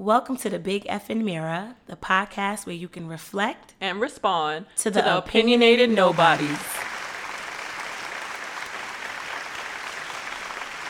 [0.00, 4.66] Welcome to the Big F and Mirror, the podcast where you can reflect and respond
[4.76, 6.56] to the, opinionated nobodies.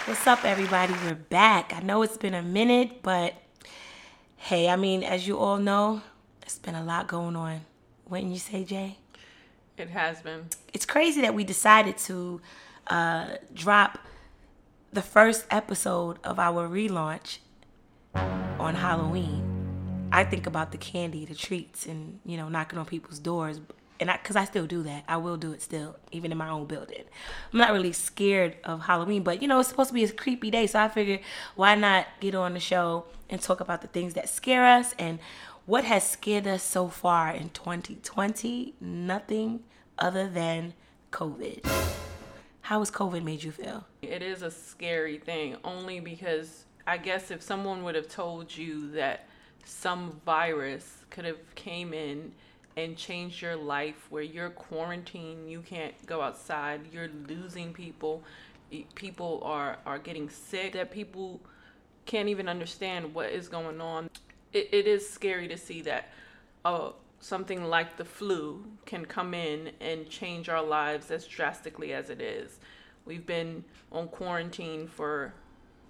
[0.04, 0.92] What's up, everybody?
[1.06, 1.72] We're back.
[1.74, 3.32] I know it's been a minute, but
[4.36, 6.02] hey, I mean, as you all know,
[6.42, 7.62] it's been a lot going on.
[8.10, 8.98] Wouldn't you say, Jay?
[9.78, 10.48] It has been.
[10.74, 12.42] It's crazy that we decided to
[12.88, 14.00] uh, drop
[14.92, 17.38] the first episode of our relaunch
[18.58, 20.08] on Halloween.
[20.10, 23.60] I think about the candy, the treats, and you know, knocking on people's doors.
[24.00, 25.04] And I, cause I still do that.
[25.08, 27.02] I will do it still, even in my own building.
[27.52, 30.50] I'm not really scared of Halloween, but you know, it's supposed to be a creepy
[30.50, 30.68] day.
[30.68, 31.20] So I figured,
[31.56, 35.18] why not get on the show and talk about the things that scare us and
[35.66, 38.74] what has scared us so far in 2020?
[38.80, 39.64] Nothing
[39.98, 40.74] other than
[41.10, 41.66] COVID.
[42.62, 43.84] How has COVID made you feel?
[44.02, 48.90] It is a scary thing, only because I guess if someone would have told you
[48.92, 49.26] that
[49.62, 52.32] some virus could have came in
[52.78, 58.22] and changed your life where you're quarantined, you can't go outside, you're losing people,
[58.94, 61.42] people are are getting sick, that people
[62.06, 64.08] can't even understand what is going on.
[64.54, 66.08] It, it is scary to see that
[66.64, 72.08] uh, something like the flu can come in and change our lives as drastically as
[72.08, 72.60] it is.
[73.04, 73.62] We've been
[73.92, 75.34] on quarantine for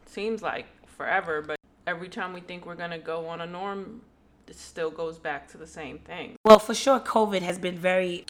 [0.04, 0.66] seems like
[0.98, 4.02] forever, but every time we think we're going to go on a norm,
[4.46, 6.36] it still goes back to the same thing.
[6.44, 8.26] Well, for sure, COVID has been very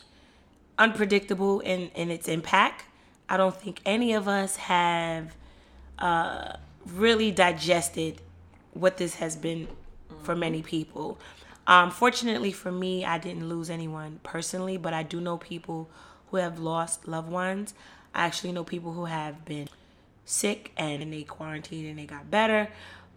[0.78, 2.84] unpredictable in, in its impact.
[3.28, 5.34] I don't think any of us have
[5.98, 6.52] uh,
[6.86, 8.20] really digested
[8.72, 10.24] what this has been mm-hmm.
[10.24, 11.18] for many people.
[11.66, 15.90] Um, fortunately for me, I didn't lose anyone personally, but I do know people
[16.30, 17.74] who have lost loved ones.
[18.14, 19.68] I actually know people who have been
[20.28, 22.68] sick and they quarantined and they got better.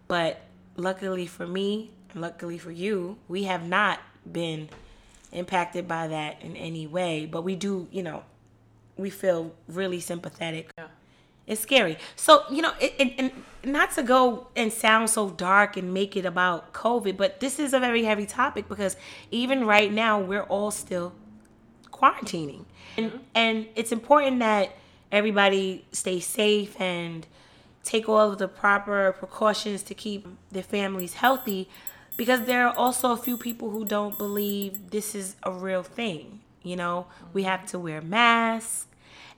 [0.08, 0.40] But
[0.76, 4.70] luckily for me, and luckily for you, we have not been
[5.30, 7.26] impacted by that in any way.
[7.26, 8.24] But we do, you know,
[8.96, 10.70] we feel really sympathetic.
[10.78, 10.86] Yeah.
[11.46, 11.98] It's scary.
[12.16, 13.32] So, you know, it, it, and
[13.64, 17.74] not to go and sound so dark and make it about COVID, but this is
[17.74, 18.96] a very heavy topic because
[19.30, 21.12] even right now, we're all still
[21.90, 22.64] quarantining.
[22.96, 23.18] And, mm-hmm.
[23.34, 24.76] and it's important that
[25.12, 27.26] everybody stay safe and
[27.84, 31.68] take all of the proper precautions to keep their families healthy
[32.16, 36.40] because there are also a few people who don't believe this is a real thing.
[36.62, 38.86] You know, we have to wear masks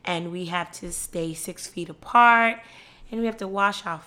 [0.05, 2.61] and we have to stay six feet apart
[3.11, 4.03] and we have to wash our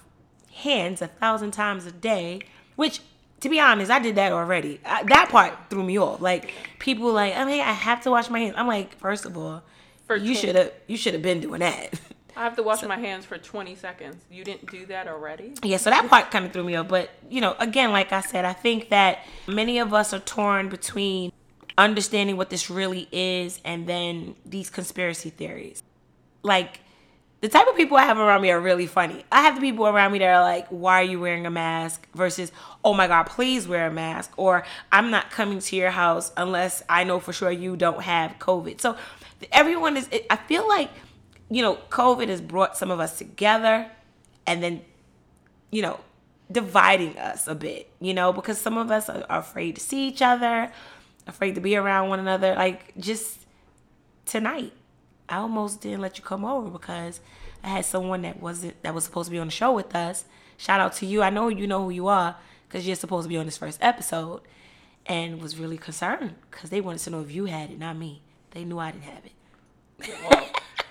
[0.53, 2.41] hands a thousand times a day,
[2.75, 3.01] which
[3.39, 4.79] to be honest, I did that already.
[4.85, 6.21] I, that part threw me off.
[6.21, 8.55] Like people like, oh, I mean, I have to wash my hands.
[8.57, 9.63] I'm like, first of all,
[10.07, 11.99] for you should have you should have been doing that.
[12.37, 14.23] I have to wash so, my hands for 20 seconds.
[14.29, 15.53] You didn't do that already?
[15.63, 16.87] Yeah, so that part kind of threw me off.
[16.87, 20.69] But, you know, again, like I said, I think that many of us are torn
[20.69, 21.31] between
[21.79, 25.81] understanding what this really is and then these conspiracy theories.
[26.43, 26.81] Like,
[27.39, 29.23] the type of people I have around me are really funny.
[29.31, 32.07] I have the people around me that are like, why are you wearing a mask?
[32.15, 32.51] Versus,
[32.83, 34.33] oh my God, please wear a mask.
[34.37, 38.37] Or I'm not coming to your house unless I know for sure you don't have
[38.39, 38.81] COVID.
[38.81, 38.97] So
[39.51, 40.89] everyone is i feel like
[41.49, 43.89] you know covid has brought some of us together
[44.45, 44.81] and then
[45.71, 45.99] you know
[46.51, 50.21] dividing us a bit you know because some of us are, afraid to see each
[50.21, 50.71] other
[51.27, 53.45] afraid to be around one another like just
[54.25, 54.73] tonight
[55.29, 57.19] i almost didn't let you come over because
[57.63, 60.25] i had someone that wasn't that was supposed to be on the show with us.
[60.57, 61.21] Shout out to you.
[61.21, 62.35] I know you know who you are
[62.67, 64.41] because you're supposed to be on this first episode
[65.05, 68.21] and was really concerned because they wanted to know if you had it not me
[68.57, 70.15] they knew I didn't have it.
[70.23, 70.49] Well, I,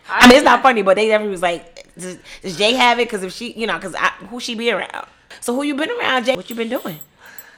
[0.25, 3.09] I, mean, it's not funny, but they definitely was like, does, does Jay have it?
[3.09, 3.97] Because if she, you know, because
[4.31, 5.09] who she be around?
[5.41, 6.37] So who you been around, Jay?
[6.37, 7.01] What you been doing?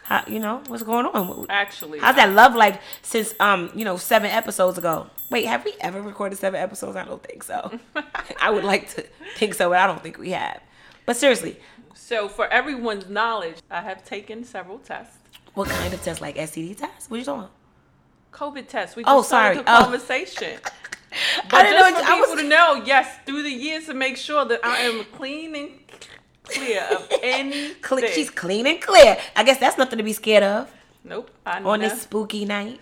[0.05, 1.47] How, you know, what's going on?
[1.51, 5.09] Actually, how's that love like since, um, you know, seven episodes ago?
[5.31, 6.97] Wait, have we ever recorded seven episodes?
[6.97, 7.79] I don't think so.
[8.41, 9.05] I would like to
[9.37, 10.63] think so, but I don't think we have.
[11.05, 11.61] But seriously.
[11.95, 15.19] So, for everyone's knowledge, I have taken several tests.
[15.53, 16.23] What kind of tests?
[16.23, 17.11] Like STD tests?
[17.11, 17.58] What are you talking about?
[18.39, 18.97] COVID test.
[18.97, 19.55] We just oh, sorry.
[19.55, 19.83] started the oh.
[19.85, 20.59] conversation.
[21.51, 22.43] But I didn't just know, for people was...
[22.43, 25.71] to know, yes, through the years to make sure that I am clean and
[26.45, 27.73] clear of any.
[28.13, 29.17] She's clean and clear.
[29.35, 30.71] I guess that's nothing to be scared of.
[31.05, 31.31] Nope.
[31.47, 32.79] I On this spooky night.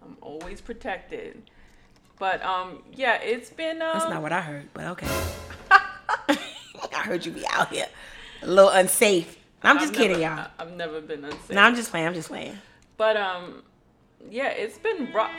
[0.00, 1.42] I'm always protected.
[2.20, 3.82] But um, yeah, it's been.
[3.82, 3.98] Um...
[3.98, 5.08] That's not what I heard, but okay.
[5.72, 7.86] I heard you be out here
[8.42, 9.38] a little unsafe.
[9.62, 10.50] I'm just I've kidding, never, y'all.
[10.58, 11.50] I've never been unsafe.
[11.50, 12.06] No, I'm just playing.
[12.06, 12.56] I'm just playing.
[12.96, 13.62] But um,
[14.28, 15.30] yeah, it's been rough.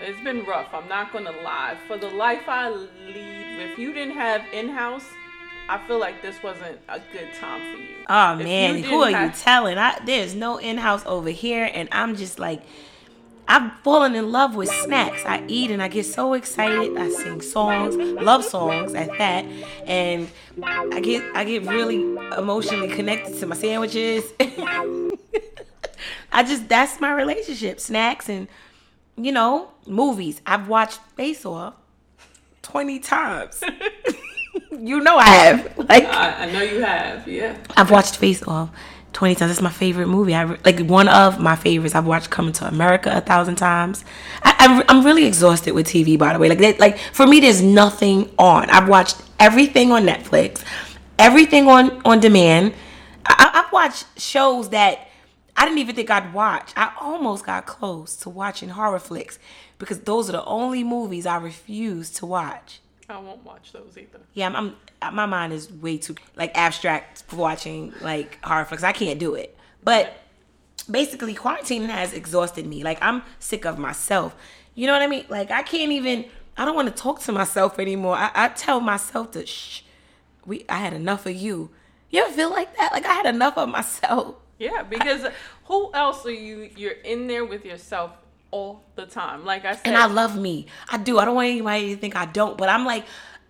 [0.00, 0.68] It's been rough.
[0.72, 1.76] I'm not gonna lie.
[1.86, 5.04] For the life I lead, if you didn't have in-house
[5.68, 8.04] I feel like this wasn't a good time for you.
[8.08, 9.78] Oh If man, didn't who are you telling?
[9.78, 12.62] I, there's no in-house over here, and I'm just like,
[13.48, 15.24] I've fallen in love with snacks.
[15.24, 16.96] I eat and I get so excited.
[16.96, 19.44] I sing songs, love songs at that,
[19.86, 20.30] and
[20.62, 21.96] I get I get really
[22.36, 24.24] emotionally connected to my sandwiches.
[26.32, 28.48] I just that's my relationship, snacks and
[29.16, 30.40] you know movies.
[30.46, 31.74] I've watched Face Off
[32.62, 33.62] twenty times.
[34.70, 35.78] you know I have.
[35.78, 37.56] Like I, I know you have, yeah.
[37.76, 38.70] I've watched Face Off
[39.14, 39.52] 20 times.
[39.52, 40.34] It's my favorite movie.
[40.34, 41.94] I like one of my favorites.
[41.94, 44.04] I've watched Coming to America a thousand times.
[44.42, 46.48] I, am really exhausted with TV, by the way.
[46.48, 48.68] Like, like for me, there's nothing on.
[48.70, 50.62] I've watched everything on Netflix,
[51.18, 52.74] everything on on demand.
[53.24, 55.08] I- I've watched shows that
[55.56, 56.72] I didn't even think I'd watch.
[56.76, 59.38] I almost got close to watching horror flicks
[59.78, 62.80] because those are the only movies I refuse to watch.
[63.08, 64.20] I won't watch those either.
[64.32, 68.82] Yeah, I'm, I'm my mind is way too like abstract for watching like horror flicks.
[68.82, 69.56] I can't do it.
[69.82, 70.16] But
[70.90, 72.82] basically, quarantine has exhausted me.
[72.82, 74.34] Like I'm sick of myself.
[74.74, 75.26] You know what I mean?
[75.28, 76.24] Like I can't even.
[76.56, 78.14] I don't want to talk to myself anymore.
[78.14, 79.82] I, I tell myself to shh.
[80.46, 81.70] We I had enough of you.
[82.10, 82.92] You ever feel like that?
[82.92, 84.36] Like I had enough of myself.
[84.64, 85.26] Yeah, because
[85.64, 86.70] who else are you?
[86.74, 88.12] You're in there with yourself
[88.50, 89.44] all the time.
[89.44, 90.66] Like I said, and I love me.
[90.88, 91.18] I do.
[91.18, 93.04] I don't want anybody to think I don't, but I'm like,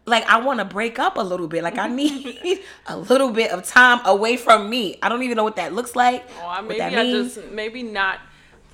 [0.07, 1.63] like I want to break up a little bit.
[1.63, 4.99] Like I need a little bit of time away from me.
[5.03, 6.27] I don't even know what that looks like.
[6.43, 7.37] Oh, maybe that I means.
[7.37, 8.19] just maybe not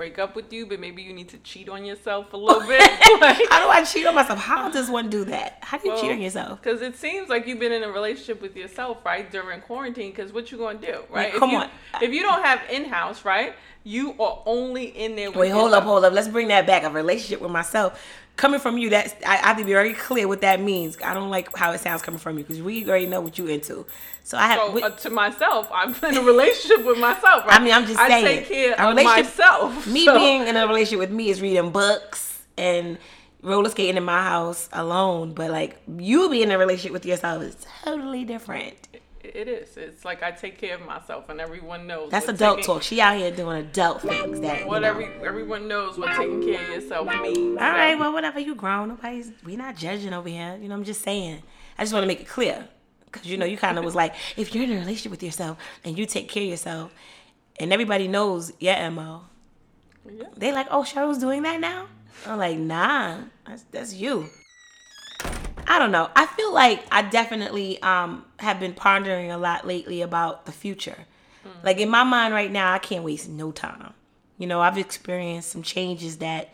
[0.01, 2.81] break up with you, but maybe you need to cheat on yourself a little bit.
[3.21, 4.39] like, How do I cheat on myself?
[4.39, 5.59] How does one do that?
[5.61, 6.63] How do you cheat on yourself?
[6.63, 10.11] Because it seems like you've been in a relationship with yourself, right, during quarantine.
[10.11, 11.35] Because what you gonna do, right?
[11.35, 11.71] come if you, on.
[12.01, 13.55] If you don't have in house, right,
[13.85, 15.31] you are only in there.
[15.33, 16.15] With Wait, hold up, hold up.
[16.15, 16.85] Let's bring that back.
[16.85, 18.03] A relationship with myself.
[18.41, 20.97] Coming from you, that's I, I have to be very clear what that means.
[21.05, 23.47] I don't like how it sounds coming from you because we already know what you
[23.49, 23.85] into.
[24.25, 24.59] So I have.
[24.61, 27.45] So we- uh, to myself, I'm in a relationship with myself.
[27.47, 27.61] Right?
[27.61, 28.25] I mean, I'm just I saying.
[28.25, 29.87] take care of myself.
[29.87, 32.97] Me so- being in a relationship with me is reading books and
[33.43, 35.35] roller skating in my house alone.
[35.35, 38.89] But like you being in a relationship with yourself is totally different.
[39.23, 39.77] It is.
[39.77, 42.11] It's like I take care of myself, and everyone knows.
[42.11, 42.83] That's adult taking- talk.
[42.83, 44.67] She out here doing adult things that.
[44.67, 44.89] What you know.
[44.89, 47.59] every everyone knows what taking care of yourself means.
[47.61, 48.41] All right, well, whatever.
[48.41, 48.89] You grown.
[48.89, 49.31] Nobody's.
[49.45, 50.59] We not judging over here.
[50.61, 51.43] You know, I'm just saying.
[51.79, 52.67] I just want to make it clear,
[53.07, 55.59] because you know, you kind of was like, if you're in a relationship with yourself
[55.85, 56.93] and you take care of yourself,
[57.59, 59.23] and everybody knows your mo,
[60.11, 60.25] Yeah.
[60.37, 61.87] they like, oh, Cheryl's doing that now.
[62.27, 64.29] I'm like, nah, that's that's you.
[65.67, 66.11] I don't know.
[66.17, 71.07] I feel like I definitely um have been pondering a lot lately about the future.
[71.63, 73.93] Like in my mind right now, I can't waste no time.
[74.39, 76.53] You know, I've experienced some changes that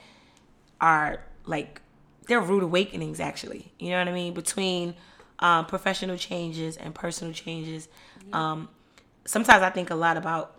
[0.81, 1.81] are like
[2.27, 3.73] they're rude awakenings actually.
[3.79, 4.35] You know what I mean?
[4.35, 4.95] Between
[5.39, 7.89] um, professional changes and personal changes.
[8.33, 8.69] Um,
[9.25, 10.57] sometimes I think a lot about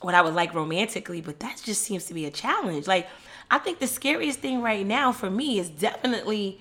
[0.00, 2.86] what I would like romantically, but that just seems to be a challenge.
[2.86, 3.08] Like,
[3.50, 6.60] I think the scariest thing right now for me is definitely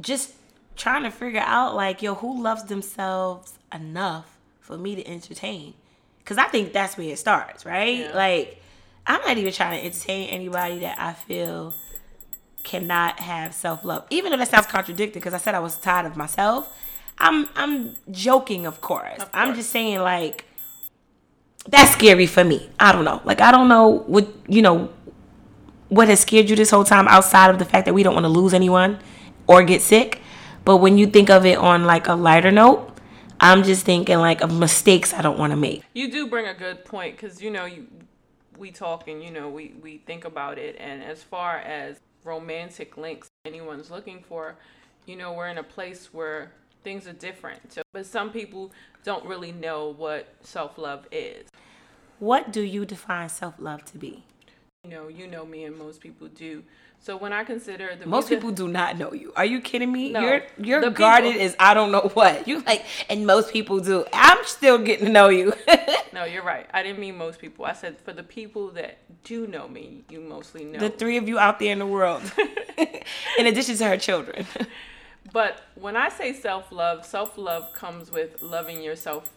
[0.00, 0.32] just
[0.76, 5.74] trying to figure out, like, yo, who loves themselves enough for me to entertain?
[6.18, 8.00] Because I think that's where it starts, right?
[8.00, 8.14] Yeah.
[8.14, 8.62] Like,
[9.06, 11.74] I'm not even trying to entertain anybody that I feel
[12.62, 14.04] cannot have self love.
[14.10, 16.70] Even though that sounds contradictory, because I said I was tired of myself.
[17.18, 19.20] I'm I'm joking, of course.
[19.20, 20.44] Of I'm just saying, like,
[21.66, 22.68] that's scary for me.
[22.78, 23.20] I don't know.
[23.24, 24.90] Like I don't know what you know
[25.88, 28.24] what has scared you this whole time outside of the fact that we don't want
[28.24, 28.98] to lose anyone
[29.48, 30.20] or get sick.
[30.64, 32.92] But when you think of it on like a lighter note,
[33.40, 35.82] I'm just thinking like of mistakes I don't want to make.
[35.94, 37.86] You do bring a good point because you know you,
[38.56, 42.96] we talk and you know we we think about it, and as far as romantic
[42.96, 44.56] links anyone's looking for,
[45.06, 46.52] you know we're in a place where
[46.82, 47.72] things are different.
[47.72, 48.72] So, but some people
[49.04, 51.48] don't really know what self love is.
[52.18, 54.24] What do you define self love to be?
[54.84, 56.64] You know, you know me, and most people do.
[57.00, 59.32] So when I consider the Most people do not know you.
[59.36, 60.10] Are you kidding me?
[60.10, 60.20] No.
[60.20, 62.46] You're you're guarded people- as I don't know what.
[62.46, 64.04] You like and most people do.
[64.12, 65.52] I'm still getting to know you.
[66.10, 66.66] No, you're right.
[66.74, 67.64] I didn't mean most people.
[67.64, 70.78] I said for the people that do know me, you mostly know.
[70.80, 72.22] the three of you out there in the world.
[73.38, 74.46] in addition to her children.
[75.32, 79.28] But when I say self love, self love comes with loving yourself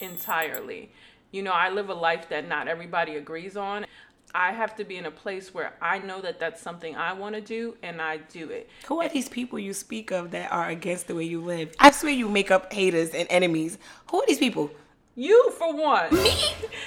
[0.00, 0.90] entirely.
[1.30, 3.86] You know, I live a life that not everybody agrees on.
[4.34, 7.34] I have to be in a place where I know that that's something I want
[7.34, 8.68] to do and I do it.
[8.86, 11.74] Who are these people you speak of that are against the way you live?
[11.78, 13.76] I swear you make up haters and enemies.
[14.10, 14.70] Who are these people?
[15.16, 16.14] You, for one.
[16.14, 16.32] Me?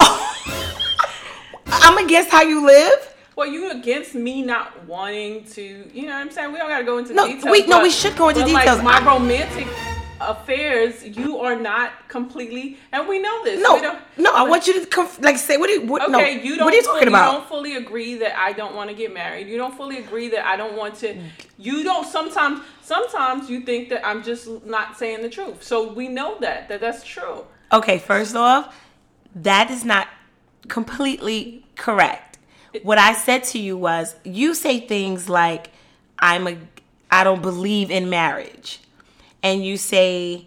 [1.68, 3.14] I'm against how you live?
[3.36, 5.62] Well, you against me not wanting to,
[5.92, 6.52] you know what I'm saying?
[6.52, 7.52] We don't got to go into No, details.
[7.52, 8.82] we- no, we should go into details.
[8.82, 9.68] Like my romantic
[10.20, 13.62] affairs, you are not completely, and we know this.
[13.62, 14.32] No, no.
[14.34, 15.70] I want you to conf- like say what?
[15.70, 16.64] Are you, what Okay, no, you don't.
[16.64, 17.32] what are you fully, talking about?
[17.32, 19.48] You don't fully agree that I don't want to get married.
[19.48, 21.16] You don't fully agree that I don't want to.
[21.58, 22.06] You don't.
[22.06, 25.62] Sometimes, sometimes you think that I'm just not saying the truth.
[25.62, 27.44] So we know that that that's true.
[27.72, 28.74] Okay, first off,
[29.34, 30.08] that is not
[30.68, 32.38] completely correct.
[32.82, 35.70] What I said to you was you say things like
[36.18, 36.56] I'm a
[37.10, 38.80] I don't believe in marriage.
[39.42, 40.46] And you say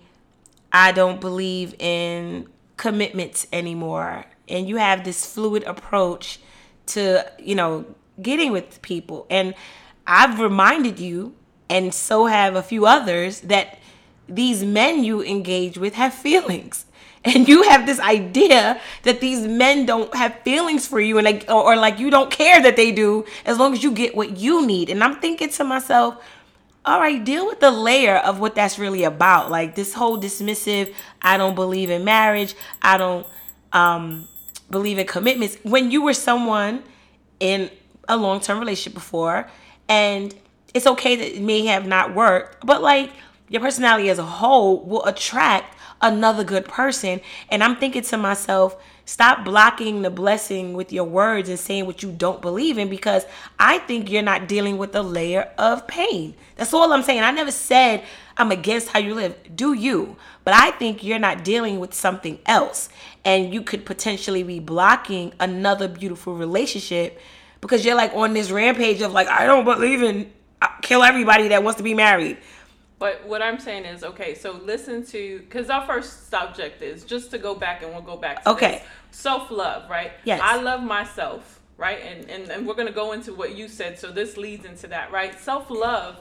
[0.72, 4.25] I don't believe in commitments anymore.
[4.48, 6.39] And you have this fluid approach
[6.88, 7.86] to, you know,
[8.22, 9.25] getting with people.
[9.29, 9.53] And
[10.05, 11.36] I've reminded you
[11.69, 13.79] and so have a few others that
[14.27, 16.86] these men you engage with have feelings
[17.25, 21.46] and you have this idea that these men don't have feelings for you and like
[21.50, 24.38] or, or like you don't care that they do as long as you get what
[24.38, 26.24] you need and i'm thinking to myself
[26.86, 29.51] all right deal with the layer of what that's really about.
[29.51, 33.27] Like this whole dismissive i don't believe in marriage i don't
[33.74, 34.27] um
[34.69, 35.57] believe in commitments.
[35.63, 36.83] When you were someone
[37.39, 37.71] in
[38.07, 39.50] a long-term relationship before
[39.88, 40.33] and
[40.74, 43.12] it's okay that it may have not worked but like
[43.50, 47.22] your personality as a whole will attract another good person.
[47.50, 52.03] And i'm thinking to myself stop blocking the blessing with your words and saying what
[52.03, 53.25] you don't believe in because
[53.58, 56.36] i think you're not dealing with a layer of pain.
[56.56, 57.22] That's all i'm saying.
[57.22, 58.03] I never said
[58.38, 59.36] i'm against how you live.
[59.56, 60.15] Do you?
[60.44, 62.89] But i think you're not dealing with something else.
[63.25, 67.20] And you could potentially be blocking another beautiful relationship
[67.62, 71.50] because you're like on this rampage of like i don't believe in uh, kill everybody
[71.50, 72.38] that wants to be married
[73.00, 77.32] But what I'm saying is, okay, so listen to, because our first subject is just
[77.32, 78.84] to go back and we'll go back to Okay.
[79.12, 80.12] self love, right?
[80.25, 80.41] Yes.
[80.44, 82.00] I love myself, right?
[82.01, 83.98] And, and, and we're going to go into what you said.
[83.98, 85.39] So this leads into that, right?
[85.39, 86.20] Self love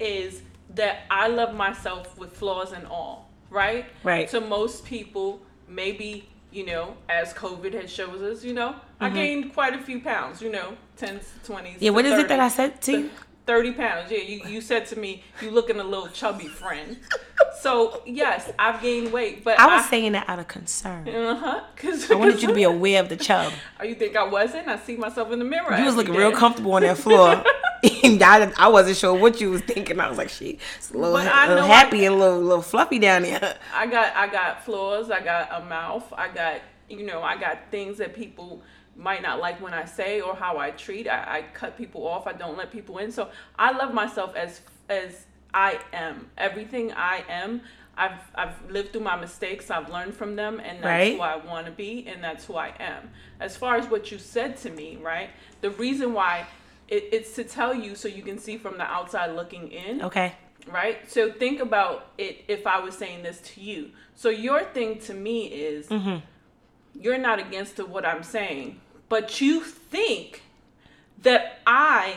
[0.00, 0.42] is
[0.74, 3.86] that I love myself with flaws and all, right?
[4.02, 4.28] Right.
[4.30, 9.54] To most people, maybe, you know, as COVID has shows us, you know, I gained
[9.54, 11.46] quite a few pounds, you know, 10s, 20s.
[11.46, 11.66] Mm-hmm.
[11.78, 13.10] Yeah, what is it that I said to you?
[13.46, 14.10] 30 pounds.
[14.10, 16.96] Yeah, you, you said to me, you looking a little chubby friend.
[17.60, 21.08] So, yes, I've gained weight, but I was saying that out of concern.
[21.08, 23.52] uh-huh, cause, I wanted you to be aware of the chub.
[23.80, 24.68] Oh, you think I wasn't?
[24.68, 25.76] I see myself in the mirror.
[25.76, 27.42] You was looking real comfortable on that floor.
[28.04, 30.00] and I, I wasn't sure what you was thinking.
[30.00, 32.40] I was like, she, it's a little, I little know I- happy and a little,
[32.40, 33.56] little fluffy down there.
[33.74, 35.10] I got I got flaws.
[35.10, 36.10] I got a mouth.
[36.16, 38.62] I got you know I got things that people
[38.96, 41.06] might not like when I say or how I treat.
[41.08, 42.26] I, I cut people off.
[42.26, 43.12] I don't let people in.
[43.12, 46.30] So I love myself as as I am.
[46.38, 47.60] Everything I am.
[47.98, 49.70] I've I've lived through my mistakes.
[49.70, 51.16] I've learned from them, and that's Right.
[51.16, 53.10] who I want to be, and that's who I am.
[53.40, 55.30] As far as what you said to me, right?
[55.62, 56.46] The reason why
[56.88, 60.34] it, it's to tell you so you can see from the outside looking in Okay.
[60.70, 61.10] right?
[61.10, 63.90] So think about it if I was saying this to you.
[64.14, 66.18] So your thing to me is mm-hmm.
[67.00, 70.42] you're not against what I'm saying, but you think
[71.22, 72.16] that I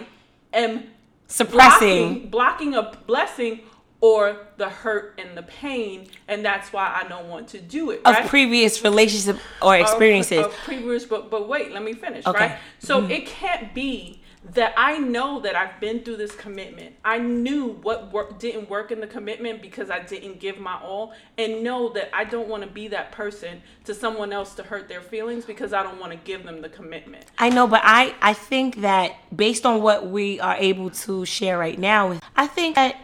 [0.53, 0.83] am
[1.27, 2.29] Suppressing.
[2.29, 3.61] blocking, blocking a blessing
[4.01, 8.01] or the hurt and the pain, and that's why I don't want to do it.
[8.05, 8.27] Of right?
[8.27, 10.45] previous relationship or Of- experiences.
[10.45, 12.25] of previous, but but wait, let me finish.
[12.25, 12.47] Okay.
[12.47, 12.57] Right.
[12.79, 13.11] So Mm-hmm.
[13.11, 14.18] it can't be
[14.53, 16.95] that I know that I've been through this commitment.
[17.03, 21.13] I knew what work didn't work in the commitment because I didn't give my all,
[21.37, 24.87] and know that I don't want to be that person to someone else to hurt
[24.87, 27.25] their feelings because I don't want to give them the commitment.
[27.37, 31.57] I know, but I, I think that based on what we are able to share
[31.57, 32.95] right now, I think that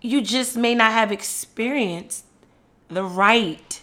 [0.00, 2.24] you just may not have experienced
[2.88, 3.82] the right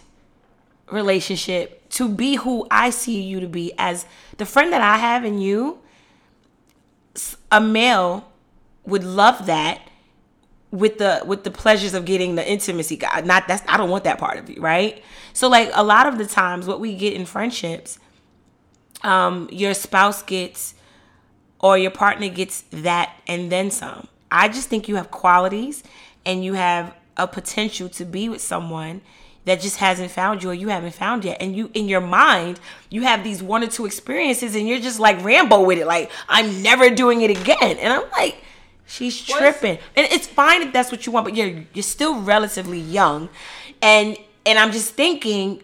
[0.90, 4.06] relationship to be who I see you to be as
[4.38, 5.78] the friend that I have in you.
[7.50, 8.30] A male
[8.84, 9.80] would love that
[10.70, 14.04] with the with the pleasures of getting the intimacy God, not that's I don't want
[14.04, 15.02] that part of you, right?
[15.32, 17.98] So like a lot of the times what we get in friendships
[19.02, 20.74] um your spouse gets
[21.60, 24.08] or your partner gets that and then some.
[24.30, 25.82] I just think you have qualities
[26.24, 29.00] and you have a potential to be with someone
[29.46, 31.38] that just hasn't found you or you haven't found yet.
[31.40, 32.60] And you in your mind,
[32.90, 35.86] you have these one or two experiences and you're just like Rambo with it.
[35.86, 37.78] Like, I'm never doing it again.
[37.78, 38.36] And I'm like,
[38.86, 39.78] she's tripping.
[39.96, 43.28] And it's fine if that's what you want, but you're you're still relatively young.
[43.80, 45.62] And and I'm just thinking,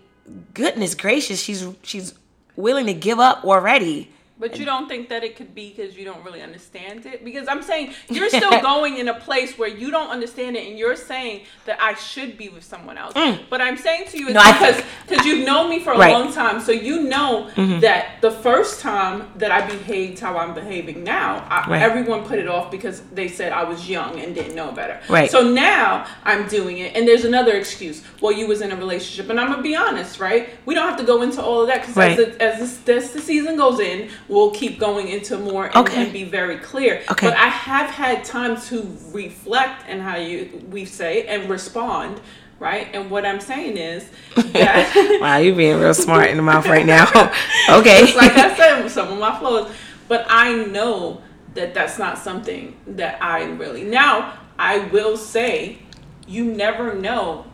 [0.55, 2.15] goodness gracious, she's she's
[2.57, 4.11] willing to give up already.
[4.43, 7.25] But you don't think that it could be because you don't really understand it?
[7.25, 10.77] Because I'm saying you're still going in a place where you don't understand it, and
[10.77, 13.15] you're saying that I should be with someone else.
[13.49, 14.43] But I'm saying to you is Mm.
[14.43, 16.13] No, because because you've known me for a Right.
[16.13, 16.25] Mm-hmm.
[16.25, 17.49] long time, so you know
[17.81, 21.83] that the first time that I behaved how I'm behaving now, I, Right.
[21.83, 24.99] everyone put it off because they said I was young and didn't know better.
[25.09, 25.31] Right.
[25.31, 28.03] So now I'm doing it, and there's another excuse.
[28.21, 30.49] Well, you was in a relationship, and I'm gonna be honest, right?
[30.67, 32.11] We don't have to go into all of that because Right.
[32.11, 35.77] as, the, as, this, as the season goes in, we'll keep going into more and,
[35.77, 36.05] Okay.
[36.05, 37.03] and be very clear.
[37.11, 37.29] Okay.
[37.29, 42.21] But I have had time to reflect and how you we say and respond,
[42.59, 42.89] right?
[42.95, 46.87] And what I'm saying is that Wow, you being real smart in the mouth right
[46.87, 47.05] now.
[47.71, 48.15] okay.
[48.17, 49.71] like I said, some of my flows.
[50.09, 51.23] But I know
[51.55, 53.85] that that's not something that I really.
[53.85, 55.79] Now, I will say,
[56.27, 57.45] you never know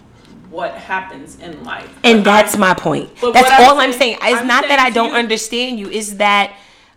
[0.51, 1.91] what happens in life.
[2.05, 3.11] And that's my point.
[3.21, 4.33] But That's all I'm saying- saying.
[4.33, 5.89] It's I'm not that I don't you- understand you.
[5.91, 6.53] Is that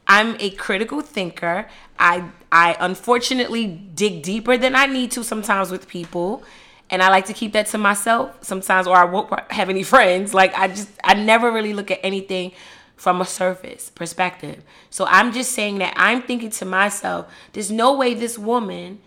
[0.08, 1.68] I'm a critical thinker.
[1.98, 6.44] I I unfortunately dig deeper than I need to sometimes with people.
[6.90, 10.34] And I like to keep that to myself sometimes, or I won't have any friends.
[10.34, 12.52] Like I just, I never really look at anything
[12.98, 14.64] from a surface perspective.
[14.90, 19.00] So I'm just saying that I'm thinking to myself, there's no way this woman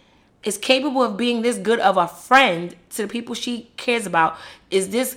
[0.43, 4.37] is capable of being this good of a friend to the people she cares about.
[4.71, 5.17] Is this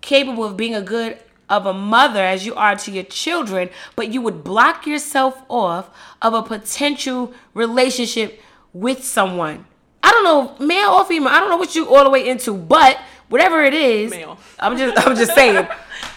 [0.00, 1.18] capable of being a good
[1.50, 5.90] of a mother as you are to your children, but you would block yourself off
[6.22, 8.40] of a potential relationship
[8.72, 9.66] with someone.
[10.02, 11.28] I don't know, male or female.
[11.28, 14.38] I don't know what you all the way into, but whatever it is, Male.
[14.58, 15.66] I'm just I'm just saying,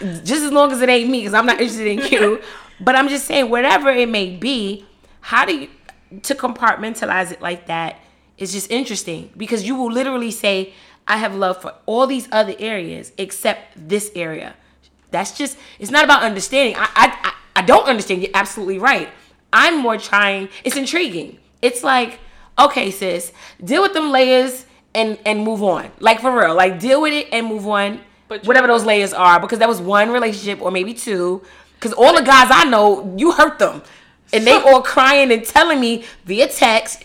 [0.00, 2.40] just as long as it ain't me, because I'm not interested in you.
[2.80, 4.86] But I'm just saying, whatever it may be,
[5.20, 5.68] how do you
[6.22, 8.00] to compartmentalize it like that
[8.38, 10.72] is just interesting because you will literally say,
[11.06, 14.54] I have love for all these other areas except this area.
[15.14, 16.74] That's just it's not about understanding.
[16.76, 18.20] I I I, don't understand.
[18.20, 19.08] You're absolutely right.
[19.52, 20.48] I'm more trying.
[20.64, 21.38] It's intriguing.
[21.62, 22.18] It's like,
[22.58, 25.92] okay, sis, deal with them layers and and move on.
[26.00, 26.56] Like for real.
[26.56, 28.00] Like deal with it and move on.
[28.26, 31.42] But whatever those layers are, because that was one relationship or maybe two.
[31.76, 33.82] Because all the guys I know, you hurt them,
[34.32, 37.04] and they all crying and telling me via text,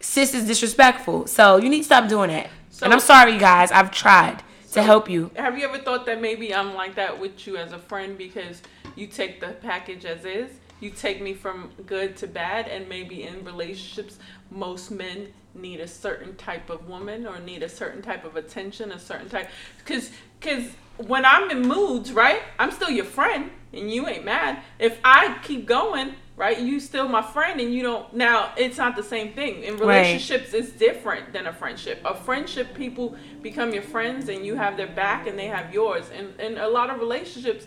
[0.00, 1.26] sis is disrespectful.
[1.26, 2.50] So you need to stop doing that.
[2.82, 3.70] and I'm sorry, guys.
[3.72, 4.42] I've tried
[4.76, 5.30] to help you.
[5.36, 8.60] Have you ever thought that maybe I'm like that with you as a friend because
[8.94, 10.50] you take the package as is?
[10.80, 14.18] You take me from good to bad, and maybe in relationships,
[14.50, 18.92] most men need a certain type of woman or need a certain type of attention,
[18.92, 19.48] a certain type.
[19.78, 24.62] Because because when I'm in moods, right, I'm still your friend, and you ain't mad.
[24.78, 28.12] If I keep going, right, you still my friend, and you don't.
[28.14, 32.00] Now it's not the same thing in relationships relationships is different than a friendship.
[32.04, 36.06] A friendship, people become your friends and you have their back and they have yours.
[36.14, 37.66] And in a lot of relationships,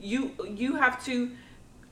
[0.00, 1.32] you you have to.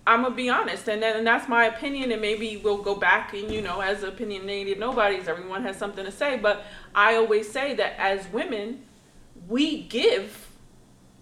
[0.07, 3.35] I'm gonna be honest, and then, and that's my opinion, and maybe we'll go back
[3.35, 6.38] and you know, as opinionated nobodies, everyone has something to say.
[6.38, 6.64] But
[6.95, 8.85] I always say that as women,
[9.49, 10.49] we give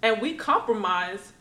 [0.03, 1.33] and we compromise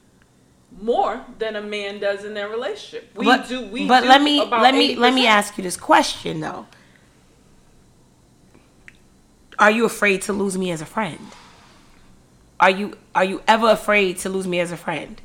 [0.82, 3.12] more than a man does in their relationship.
[3.16, 3.66] We but, do.
[3.68, 5.28] We but do let me let me let me 80%.
[5.28, 6.68] ask you this question though.
[9.58, 11.20] Are you afraid to lose me as a friend?
[12.60, 15.22] Are you are you ever afraid to lose me as a friend?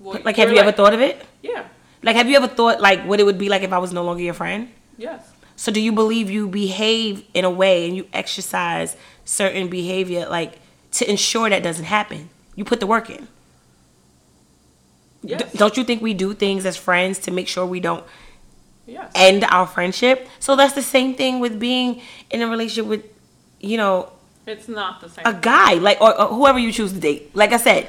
[0.00, 1.24] Well, Like, have you ever thought of it?
[1.42, 1.64] Yeah.
[2.02, 4.04] Like, have you ever thought like what it would be like if I was no
[4.04, 4.68] longer your friend?
[4.96, 5.28] Yes.
[5.56, 10.60] So, do you believe you behave in a way and you exercise certain behavior like
[10.92, 12.30] to ensure that doesn't happen?
[12.54, 13.26] You put the work in.
[15.24, 15.52] D- Yes.
[15.54, 18.04] don't you think we do things as friends to make sure we don't
[18.86, 19.10] Yes.
[19.14, 20.28] end our friendship?
[20.38, 22.00] So that's the same thing with being
[22.30, 23.02] in a relationship with,
[23.60, 24.10] you know,
[24.46, 25.26] It's not the same.
[25.26, 27.34] a guy, like or, or whoever you choose to date.
[27.34, 27.88] Like I said,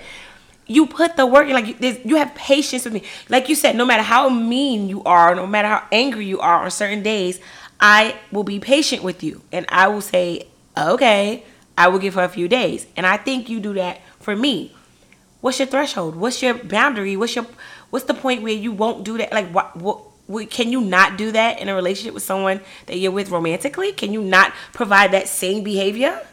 [0.67, 1.53] you put the work in.
[1.53, 3.03] Like you, you have patience with me.
[3.29, 6.63] Like you said, no matter how mean you are, no matter how angry you are
[6.63, 7.39] on certain days,
[7.79, 11.43] I will be patient with you, and I will say, okay,
[11.77, 14.75] I will give her a few days, and I think you do that for me.
[15.41, 16.15] What's your threshold?
[16.15, 17.15] What's your boundary?
[17.15, 17.45] What's your
[17.89, 19.31] what's the point where you won't do that?
[19.31, 20.03] Like what what
[20.49, 23.91] can you not do that in a relationship with someone that you're with romantically?
[23.93, 26.25] Can you not provide that same behavior?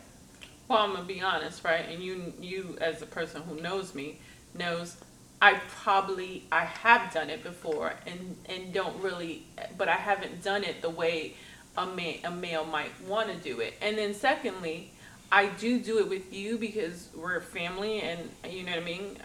[0.69, 1.89] Well, I'm gonna be honest, right?
[1.89, 4.19] And you, you as a person who knows me,
[4.55, 4.97] knows
[5.41, 9.45] I probably I have done it before, and and don't really,
[9.79, 11.35] but I haven't done it the way
[11.77, 13.75] a man a male might want to do it.
[13.81, 14.91] And then secondly,
[15.33, 19.19] I do do it with you because we're family, and you know what I mean.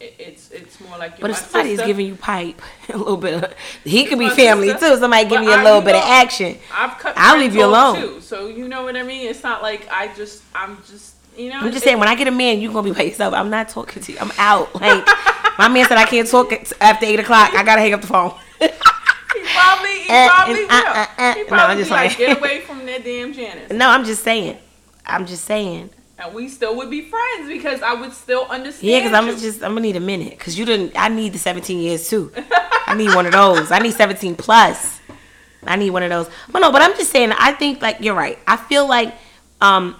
[0.00, 1.86] It's it's more like you're But if somebody is sister.
[1.86, 2.60] giving you pipe,
[2.92, 3.54] a little bit of,
[3.84, 4.90] he could be family sister.
[4.90, 4.96] too.
[4.98, 6.58] Somebody give you a little bit of action.
[6.74, 7.14] I've cut.
[7.16, 7.96] I'll leave you alone.
[8.00, 9.26] Too, so you know what I mean.
[9.28, 11.56] It's not like I just I'm just you know.
[11.60, 13.32] I'm just it- saying, when I get a man, you're gonna be by yourself.
[13.32, 14.18] I'm not talking to you.
[14.20, 14.68] I'm out.
[14.80, 15.06] Like
[15.58, 17.54] My man said I can't talk after eight o'clock.
[17.54, 18.34] I gotta hang up the phone.
[19.36, 21.24] He probably, he Uh, probably uh, will.
[21.24, 21.34] uh.
[21.34, 23.70] He No, probably I'm be just like, get away from that damn Janice.
[23.70, 24.56] No, I'm just saying.
[25.06, 25.90] I'm just saying.
[26.18, 28.90] And we still would be friends because I would still understand.
[28.90, 30.92] Yeah, because I'm just I'm gonna need a minute because you didn't.
[30.96, 32.32] I need the 17 years too.
[32.86, 33.70] I need one of those.
[33.70, 35.00] I need 17 plus.
[35.66, 36.30] I need one of those.
[36.50, 37.32] But no, but I'm just saying.
[37.32, 38.38] I think like you're right.
[38.46, 39.14] I feel like,
[39.60, 39.96] um,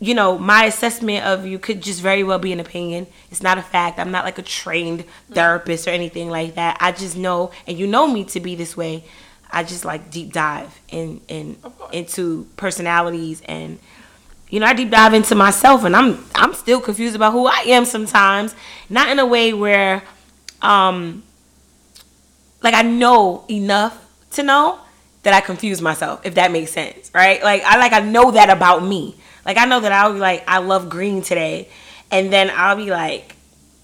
[0.00, 3.06] you know, my assessment of you could just very well be an opinion.
[3.30, 3.98] It's not a fact.
[3.98, 6.76] I'm not like a trained therapist or anything like that.
[6.80, 9.04] I just know, and you know me to be this way.
[9.52, 11.56] I just like deep dive in in
[11.92, 13.78] into personalities and
[14.48, 17.62] you know, I deep dive into myself and I'm I'm still confused about who I
[17.66, 18.54] am sometimes.
[18.88, 20.02] Not in a way where
[20.62, 21.22] um
[22.62, 24.78] like I know enough to know
[25.22, 27.42] that I confuse myself, if that makes sense, right?
[27.42, 29.16] Like I like I know that about me.
[29.44, 31.68] Like I know that I'll be like, I love green today,
[32.10, 33.36] and then I'll be like,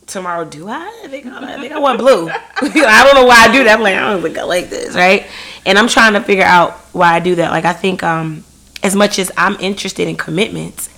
[0.06, 1.02] tomorrow, do I?
[1.04, 2.28] I think I, I think I want blue.
[2.30, 3.76] I don't know why I do that.
[3.76, 5.26] I'm like, I don't think like this, right?
[5.64, 7.50] And I'm trying to figure out why I do that.
[7.50, 8.44] Like I think um
[8.82, 10.88] as much as I'm interested in commitments,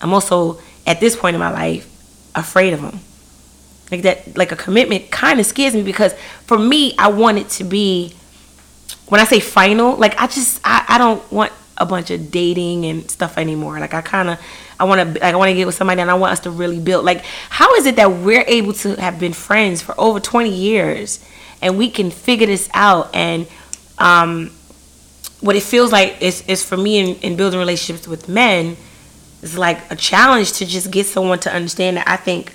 [0.00, 1.86] I'm also at this point in my life
[2.34, 3.00] afraid of them.
[3.90, 6.12] Like that, like a commitment kind of scares me because
[6.44, 8.14] for me, I want it to be.
[9.06, 12.84] When I say final, like I just I, I don't want a bunch of dating
[12.84, 13.78] and stuff anymore.
[13.80, 14.40] Like I kind of
[14.80, 16.50] I want to like I want to get with somebody and I want us to
[16.50, 17.04] really build.
[17.04, 21.24] Like how is it that we're able to have been friends for over 20 years
[21.60, 23.46] and we can figure this out and
[23.98, 24.50] um
[25.40, 28.76] what it feels like is, is for me in, in building relationships with men
[29.42, 32.50] is like a challenge to just get someone to understand that I think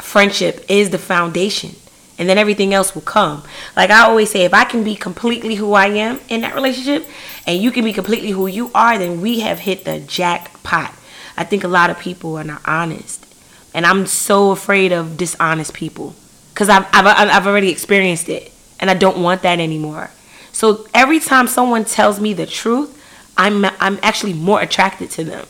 [0.00, 1.72] friendship is the foundation
[2.18, 3.44] and then everything else will come.
[3.76, 7.06] Like I always say, if I can be completely who I am in that relationship
[7.46, 10.94] and you can be completely who you are, then we have hit the jackpot.
[11.38, 13.24] I think a lot of people are not honest.
[13.72, 16.16] And I'm so afraid of dishonest people
[16.52, 20.10] because I've, I've, I've already experienced it and I don't want that anymore.
[20.50, 23.00] So every time someone tells me the truth,
[23.36, 25.46] I'm, I'm actually more attracted to them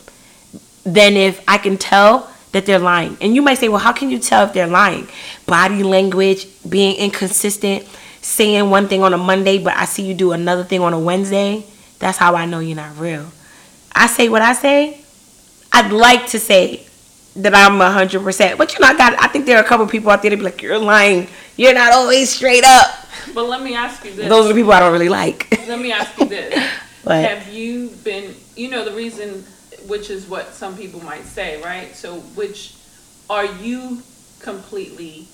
[0.84, 3.16] than if I can tell that they're lying.
[3.22, 5.08] And you might say, well, how can you tell if they're lying?
[5.46, 7.88] Body language, being inconsistent,
[8.20, 10.98] saying one thing on a Monday, but I see you do another thing on a
[10.98, 11.64] Wednesday.
[11.98, 13.32] That's how I know you're not real.
[13.94, 15.00] I say what I say.
[15.78, 16.86] I'd like to say
[17.36, 18.58] that I'm 100%.
[18.58, 20.36] But you know, I got, I think there are a couple people out there that
[20.36, 21.28] be like, you're lying.
[21.56, 23.06] You're not always straight up.
[23.32, 24.28] But let me ask you this.
[24.28, 25.48] Those are the people I don't really like.
[25.68, 26.54] Let me ask you this.
[27.04, 29.44] Have you been, you know, the reason,
[29.86, 31.94] which is what some people might say, right?
[31.94, 32.74] So, which
[33.30, 34.02] are you
[34.40, 35.28] completely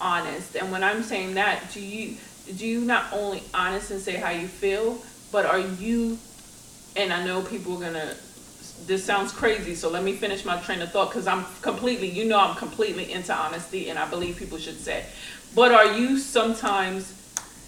[0.00, 0.56] honest?
[0.56, 2.16] And when I'm saying that, do you
[2.56, 4.98] do you not only honest and say how you feel,
[5.32, 6.18] but are you?
[6.96, 8.14] And I know people are gonna.
[8.86, 12.24] This sounds crazy, so let me finish my train of thought because I'm completely, you
[12.24, 15.04] know, I'm completely into honesty, and I believe people should say.
[15.54, 17.14] But are you sometimes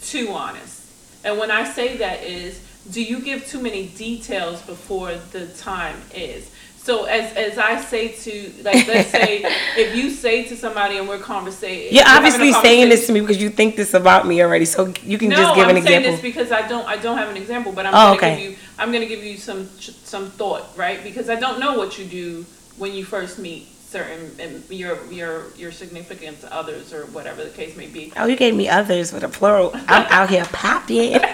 [0.02, 0.82] too honest?
[1.24, 5.96] And when I say that is, do you give too many details before the time
[6.14, 6.50] is?
[6.76, 9.42] So as as I say to like let's say
[9.76, 13.42] if you say to somebody and we're conversating you're obviously saying this to me because
[13.42, 14.66] you think this about me already.
[14.66, 17.18] So you can no, just give I'm an saying this because I don't I don't
[17.18, 18.40] have an example, but I'm Oh, gonna okay.
[18.40, 21.02] give you I'm gonna give you some some thought, right?
[21.02, 22.44] Because I don't know what you do
[22.76, 27.76] when you first meet certain and your your your significant others or whatever the case
[27.76, 28.12] may be.
[28.16, 29.70] Oh, you gave me others with a plural.
[29.74, 31.18] I'm out here popping.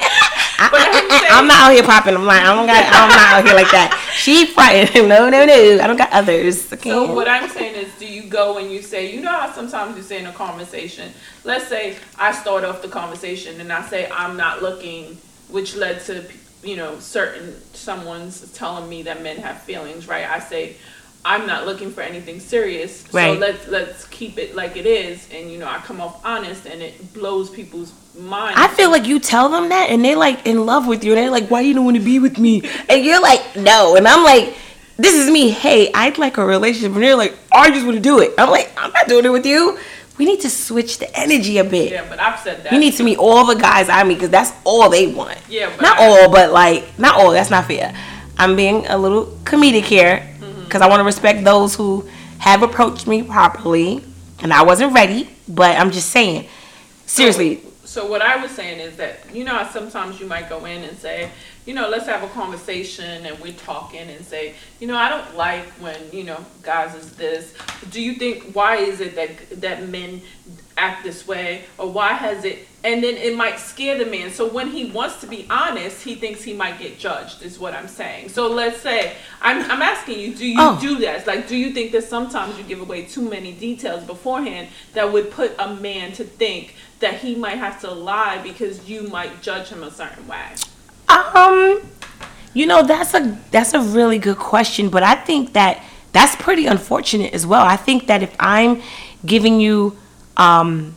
[0.58, 0.70] I'm
[1.30, 2.14] I'm not out here popping.
[2.14, 2.84] I'm like, I don't got.
[2.84, 3.98] I'm not out here like that.
[4.14, 5.08] She fighting.
[5.12, 5.78] No, no, no.
[5.82, 6.72] I don't got others.
[6.72, 6.90] Okay.
[6.90, 9.96] So what I'm saying is, do you go and you say, you know how sometimes
[9.96, 11.12] you say in a conversation,
[11.44, 16.00] let's say I start off the conversation and I say I'm not looking, which led
[16.02, 16.24] to
[16.62, 20.28] you know certain someone's telling me that men have feelings, right?
[20.28, 20.76] I say
[21.24, 25.50] I'm not looking for anything serious, so let's let's keep it like it is, and
[25.50, 28.58] you know I come off honest, and it blows people's minds.
[28.58, 31.12] I feel like you tell them that, and they're like in love with you.
[31.12, 33.94] And they're like, "Why you don't want to be with me?" And you're like, "No."
[33.94, 34.56] And I'm like,
[34.96, 35.50] "This is me.
[35.50, 38.32] Hey, I'd like a relationship." And they're like, oh, "I just want to do it."
[38.36, 39.78] I'm like, "I'm not doing it with you."
[40.18, 41.90] We need to switch the energy a bit.
[41.90, 42.72] yeah, but I've said that.
[42.72, 45.38] You need to meet all the guys I meet because that's all they want.
[45.48, 47.30] Yeah, but not I- all, but like not all.
[47.32, 47.94] That's not fair.
[48.38, 50.64] I'm being a little comedic here Mm-hmm.
[50.64, 54.02] because I want to respect those who have approached me properly,
[54.42, 55.28] and I wasn't ready.
[55.48, 56.48] But I'm just saying,
[57.06, 60.82] seriously, So what I was saying is that you know sometimes you might go in
[60.82, 61.30] and say,
[61.64, 65.36] you know, let's have a conversation and we're talking and say, you know, I don't
[65.36, 67.54] like when you know guys is this.
[67.90, 70.22] Do you think why is it that that men
[70.76, 71.64] act this way?
[71.78, 74.32] Or why has it and then it might scare the man.
[74.32, 77.74] So when he wants to be honest he thinks he might get judged is what
[77.74, 78.30] i'm saying.
[78.30, 80.78] So let's say i'm, I'm asking you do you Oh.
[80.80, 81.26] do that?
[81.28, 85.30] Like do you think that sometimes you give away too many details beforehand that would
[85.30, 89.68] put a man to think that he might have to lie because you might judge
[89.68, 90.48] him a certain way
[91.12, 91.82] Um,
[92.54, 96.66] you know that's a that's a really good question, but I think that that's pretty
[96.66, 97.64] unfortunate as well.
[97.64, 98.82] I think that if I'm
[99.24, 99.96] giving you
[100.36, 100.94] um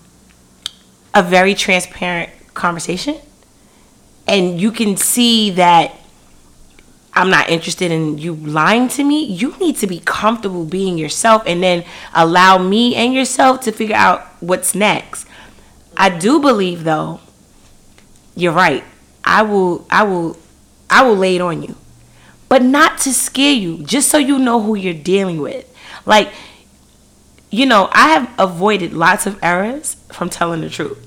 [1.14, 3.16] a very transparent conversation
[4.28, 5.96] and you can see that
[7.14, 11.44] I'm not interested in you lying to me, you need to be comfortable being yourself
[11.46, 15.26] and then allow me and yourself to figure out what's next.
[15.96, 17.22] I do believe though,
[18.36, 18.84] you're right.
[19.26, 20.38] I will I will
[20.90, 21.76] I will lay it on you.
[22.48, 25.70] But not to scare you, just so you know who you're dealing with.
[26.06, 26.32] Like
[27.50, 31.02] you know, I have avoided lots of errors from telling the truth.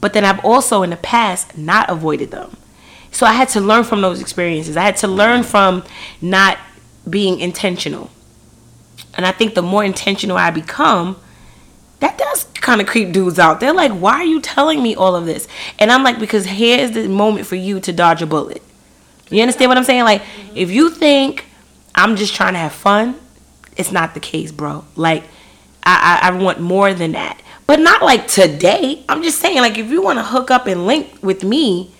[0.00, 2.56] But then I've also in the past not avoided them.
[3.10, 4.76] So I had to learn from those experiences.
[4.76, 5.84] I had to learn from
[6.20, 6.58] not
[7.08, 8.10] being intentional.
[9.14, 11.16] And I think the more intentional I become,
[12.00, 13.60] that does kind of creep dudes out.
[13.60, 15.46] They're like, why are you telling me all of this?
[15.78, 18.62] And I'm like, because here's the moment for you to dodge a bullet.
[19.30, 20.04] You understand what I'm saying?
[20.04, 20.56] Like, mm-hmm.
[20.56, 21.46] if you think
[21.94, 23.18] I'm just trying to have fun,
[23.76, 24.84] it's not the case, bro.
[24.96, 25.24] Like,
[25.82, 27.40] I, I, I want more than that.
[27.66, 29.02] But not like today.
[29.08, 31.94] I'm just saying, like, if you want to hook up and link with me,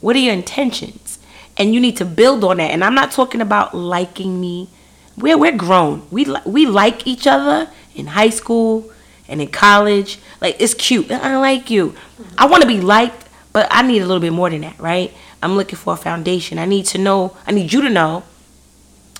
[0.00, 1.18] what are your intentions?
[1.56, 2.70] And you need to build on that.
[2.70, 4.68] And I'm not talking about liking me.
[5.16, 6.06] We're we're grown.
[6.10, 8.90] We we like each other in high school
[9.28, 10.18] and in college.
[10.40, 11.10] Like it's cute.
[11.10, 11.94] I like you.
[12.36, 15.12] I want to be liked, but I need a little bit more than that, right?
[15.42, 16.58] I'm looking for a foundation.
[16.58, 17.36] I need to know.
[17.46, 18.24] I need you to know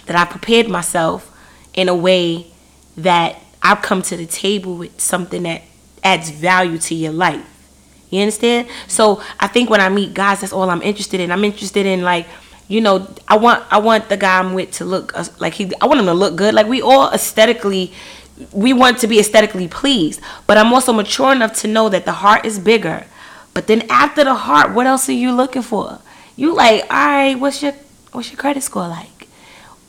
[0.07, 1.27] that I prepared myself
[1.75, 2.47] in a way
[2.97, 5.63] that I've come to the table with something that
[6.03, 7.47] adds value to your life.
[8.11, 8.69] You understand?
[8.89, 11.31] So I think when I meet guys, that's all I'm interested in.
[11.31, 12.27] I'm interested in like,
[12.67, 15.71] you know, I want I want the guy I'm with to look uh, like he.
[15.81, 16.55] I want him to look good.
[16.55, 17.93] Like we all aesthetically,
[18.53, 20.21] we want to be aesthetically pleased.
[20.47, 23.07] But I'm also mature enough to know that the heart is bigger.
[23.55, 26.01] But then after the heart, what else are you looking for?
[26.37, 27.73] You like, all right, what's your
[28.13, 29.29] what's your credit score like?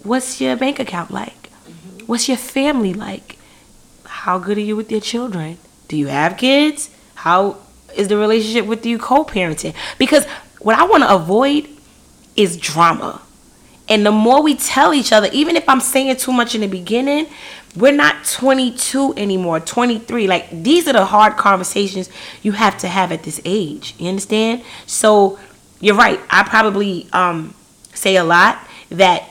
[0.03, 1.49] What's your bank account like?
[1.51, 2.05] Mm-hmm.
[2.07, 3.37] What's your family like?
[4.05, 5.57] How good are you with your children?
[5.87, 6.89] Do you have kids?
[7.15, 7.57] How
[7.95, 9.75] is the relationship with you co-parenting?
[9.97, 10.25] Because
[10.59, 11.67] what I want to avoid
[12.35, 13.21] is drama.
[13.89, 16.67] And the more we tell each other, even if I'm saying too much in the
[16.67, 17.27] beginning,
[17.75, 20.27] we're not 22 anymore, 23.
[20.27, 22.09] Like these are the hard conversations
[22.41, 23.95] you have to have at this age.
[23.97, 24.63] You understand?
[24.85, 25.39] So
[25.79, 26.19] you're right.
[26.29, 27.53] I probably um,
[27.93, 29.27] say a lot that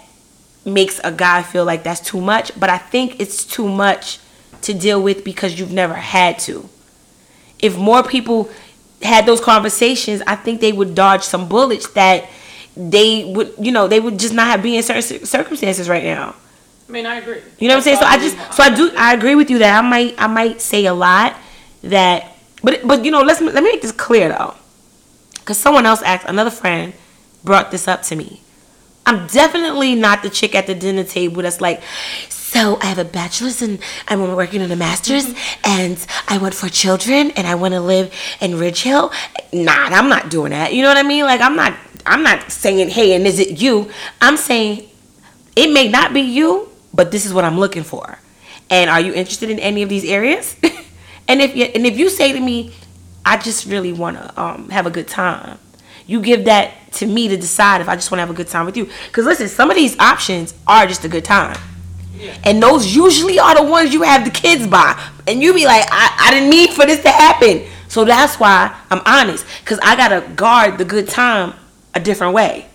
[0.64, 4.18] makes a guy feel like that's too much, but I think it's too much
[4.62, 6.68] to deal with because you've never had to.
[7.58, 8.50] If more people
[9.02, 12.28] had those conversations, I think they would dodge some bullets that
[12.76, 16.34] they would, you know, they would just not have been in certain circumstances right now.
[16.90, 17.40] I mean, I agree.
[17.60, 17.98] You know what I'm saying?
[17.98, 20.60] So I just, so I do, I agree with you that I might, I might
[20.60, 21.36] say a lot
[21.84, 24.54] that, but, but you know, let's let me make this clear though,
[25.34, 26.92] because someone else asked, another friend
[27.44, 28.40] brought this up to me.
[29.06, 31.80] I'm definitely not the chick at the dinner table that's like,
[32.28, 35.70] so I have a bachelor's and I'm working on a master's mm-hmm.
[35.70, 39.12] and I want four children and I want to live in Ridge Hill.
[39.52, 40.74] Nah, I'm not doing that.
[40.74, 41.24] You know what I mean?
[41.24, 41.74] Like I'm not
[42.04, 43.90] I'm not saying, hey, and is it you?
[44.20, 44.88] I'm saying
[45.54, 48.18] it may not be you, but this is what I'm looking for.
[48.68, 50.56] And are you interested in any of these areas?
[51.28, 52.72] and if you and if you say to me,
[53.24, 55.58] I just really want to um, have a good time,
[56.06, 58.48] you give that to me to decide if I just want to have a good
[58.48, 58.88] time with you.
[59.06, 61.56] Because listen, some of these options are just a good time.
[62.44, 65.00] And those usually are the ones you have the kids by.
[65.26, 67.66] And you be like, I, I didn't need for this to happen.
[67.88, 69.46] So that's why I'm honest.
[69.60, 71.54] Because I got to guard the good time
[71.94, 72.68] a different way.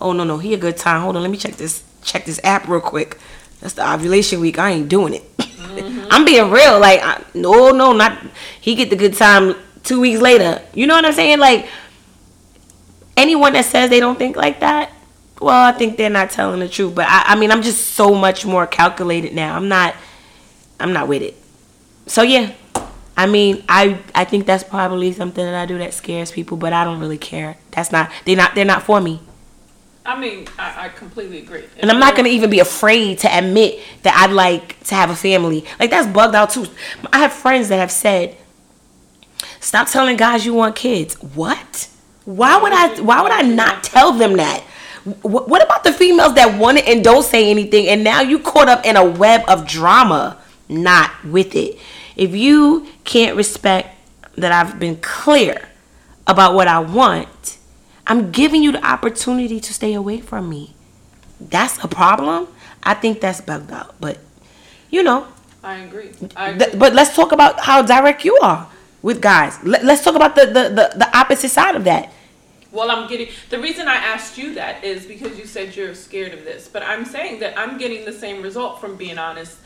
[0.00, 0.38] Oh, no, no.
[0.38, 1.02] He a good time.
[1.02, 1.22] Hold on.
[1.22, 3.18] Let me check this check this app real quick.
[3.60, 4.58] That's the ovulation week.
[4.58, 5.36] I ain't doing it.
[5.38, 6.06] Mm-hmm.
[6.10, 6.78] I'm being real.
[6.78, 8.18] Like, I, no, no, not.
[8.60, 10.62] He get the good time two weeks later.
[10.74, 11.38] You know what I'm saying?
[11.38, 11.68] Like,
[13.16, 14.92] anyone that says they don't think like that,
[15.40, 16.94] well, I think they're not telling the truth.
[16.94, 19.56] But I, I mean, I'm just so much more calculated now.
[19.56, 19.94] I'm not,
[20.80, 21.36] I'm not with it.
[22.06, 22.52] So yeah,
[23.16, 26.72] I mean, I I think that's probably something that I do that scares people, but
[26.72, 27.56] I don't really care.
[27.70, 29.20] That's not they not they're not for me,
[30.06, 31.64] I mean, I, I completely agree.
[31.78, 35.16] and I'm not gonna even be afraid to admit that I'd like to have a
[35.16, 35.64] family.
[35.80, 36.66] Like that's bugged out too.
[37.12, 38.36] I have friends that have said,
[39.60, 41.88] "Stop telling guys you want kids." What?
[42.24, 43.00] Why would I?
[43.00, 44.62] Why would I not tell them that?
[45.22, 48.68] What about the females that want it and don't say anything, and now you caught
[48.68, 50.38] up in a web of drama?
[50.68, 51.78] Not with it.
[52.16, 53.96] If you can't respect
[54.36, 55.68] that I've been clear
[56.26, 57.55] about what I want,
[58.06, 60.74] I'm giving you the opportunity to stay away from me.
[61.40, 62.48] That's a problem.
[62.82, 63.94] I think that's bugged out.
[64.00, 64.18] But
[64.90, 65.26] you know,
[65.62, 66.10] I agree.
[66.36, 66.66] I agree.
[66.66, 68.68] th- but let's talk about how direct you are
[69.02, 69.58] with guys.
[69.64, 72.12] Let, let's talk about the, the, the, the opposite side of that.
[72.72, 76.32] Well, I'm getting the reason I asked you that is because you said you're scared
[76.34, 79.58] of this, but I'm saying that I'm getting the same result from being honest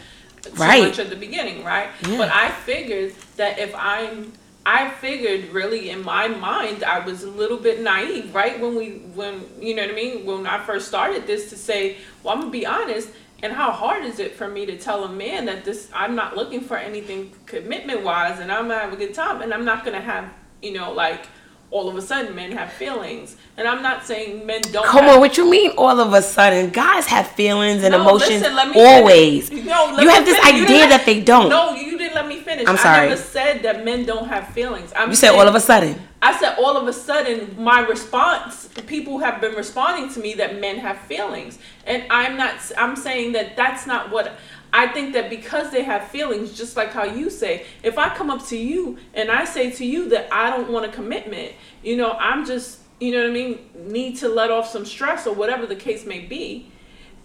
[0.45, 0.83] so Right.
[0.85, 1.89] much at the beginning, right?
[2.09, 2.17] Yeah.
[2.17, 4.33] But I figured that if I'm
[4.65, 8.61] I figured really in my mind I was a little bit naive, right?
[8.61, 11.97] When we when you know what I mean, when I first started this to say,
[12.23, 13.09] well, I'm gonna be honest,
[13.43, 16.37] and how hard is it for me to tell a man that this I'm not
[16.37, 19.85] looking for anything commitment wise and I'm gonna have a good time and I'm not
[19.85, 21.27] gonna have, you know, like
[21.71, 23.37] all of a sudden men have feelings.
[23.57, 26.23] And I'm not saying men don't Come have on, what you mean all of a
[26.23, 26.71] sudden?
[26.71, 29.51] Guys have feelings and no, emotions listen, let me always.
[29.53, 30.63] No, you have this finish.
[30.65, 31.49] Idea that they don't.
[31.49, 32.67] No, you didn't let me finish.
[32.67, 33.09] I'm I sorry.
[33.09, 34.93] never said that men don't have feelings.
[34.97, 36.01] I'm You said saying- all of a sudden.
[36.23, 40.61] I said all of a sudden my response people have been responding to me that
[40.61, 44.33] men have feelings and I'm not I'm saying that that's not what
[44.73, 48.31] I think that because they have feelings just like how you say if I come
[48.31, 51.53] up to you and I say to you that I don't want a commitment
[51.83, 55.27] you know I'm just you know what I mean need to let off some stress
[55.27, 56.71] or whatever the case may be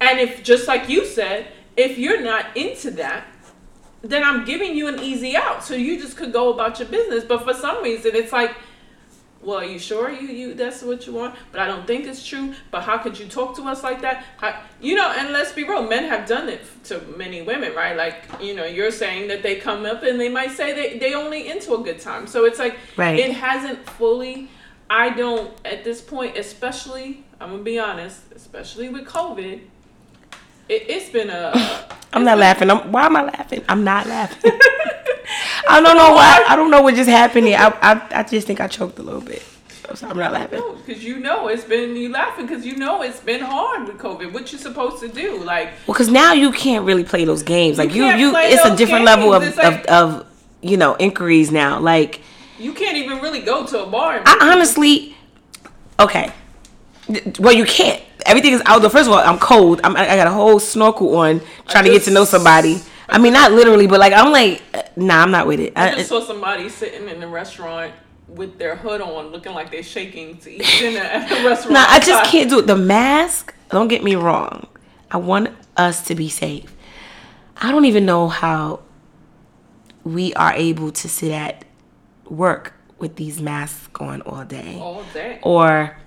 [0.01, 3.25] and if just like you said if you're not into that
[4.09, 5.63] then I'm giving you an easy out.
[5.63, 7.23] So you just could go about your business.
[7.23, 8.55] But for some reason, it's like,
[9.45, 11.35] well, are you sure you you that's what you want?
[11.51, 12.53] But I don't think it's true.
[12.71, 14.25] But how could you talk to us like that?
[14.37, 17.95] How, you know, and let's be real, men have done it to many women, right?
[17.95, 21.13] Like, you know, you're saying that they come up and they might say they they
[21.13, 22.27] only into a good time.
[22.27, 23.19] So it's like Right.
[23.19, 24.49] it hasn't fully.
[24.89, 27.23] I don't at this point, especially.
[27.39, 29.59] I'm gonna be honest, especially with COVID.
[30.69, 31.51] It, it's been a.
[32.13, 32.71] I'm not laughing.
[32.71, 33.63] I'm, why am I laughing?
[33.67, 34.51] I'm not laughing.
[35.67, 36.45] I don't know why.
[36.47, 37.57] I don't know what just happened here.
[37.59, 39.43] I, I, I just think I choked a little bit.
[39.93, 40.59] So I'm not laughing.
[40.59, 43.97] No, because you know it's been you laughing because you know it's been hard with
[43.97, 44.33] COVID.
[44.33, 45.37] What you supposed to do?
[45.43, 47.77] Like Well, because now you can't really play those games.
[47.77, 50.27] Like you, can't you, it's a different level of, like- of, of,
[50.61, 51.79] you know, inquiries now.
[51.79, 52.21] Like
[52.57, 54.23] you can't even really go to a bar.
[54.25, 55.15] I honestly,
[55.99, 56.31] okay.
[57.39, 58.01] Well, you can't.
[58.25, 58.89] Everything is outdoor.
[58.89, 59.81] First of all, I'm cold.
[59.83, 62.81] I'm, I got a whole snorkel on, trying to get to know somebody.
[63.07, 64.61] I mean, not literally, but like I'm like,
[64.97, 65.73] nah, I'm not with it.
[65.75, 67.93] I I, just saw somebody sitting in the restaurant
[68.27, 71.73] with their hood on, looking like they're shaking to eat dinner at a restaurant.
[71.73, 72.67] Nah, I just can't do it.
[72.67, 74.67] The mask, don't get me wrong.
[75.11, 76.75] I want us to be safe.
[77.57, 78.81] I don't even know how
[80.03, 81.65] we are able to sit at
[82.25, 85.39] work with these masks on all day all day.
[85.41, 85.97] or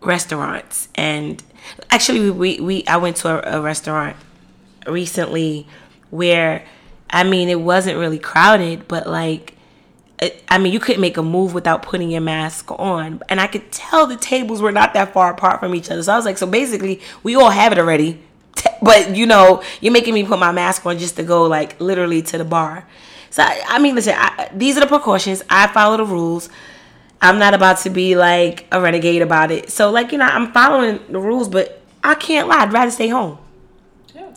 [0.00, 1.42] restaurants and
[1.90, 4.16] actually we, we I went to a, a restaurant
[4.86, 5.66] recently
[6.10, 6.64] where
[7.10, 9.54] I mean it wasn't really crowded but like
[10.48, 13.70] I mean you couldn't make a move without putting your mask on and I could
[13.72, 16.38] tell the tables were not that far apart from each other so I was like
[16.38, 18.20] so basically we all have it already
[18.82, 22.22] but you know you're making me put my mask on just to go like literally
[22.22, 22.86] to the bar
[23.30, 26.48] so I, I mean listen I, these are the precautions I follow the rules
[27.24, 29.70] I'm not about to be like a renegade about it.
[29.70, 32.58] So like you know, I'm following the rules, but I can't lie.
[32.58, 33.38] I'd rather stay home.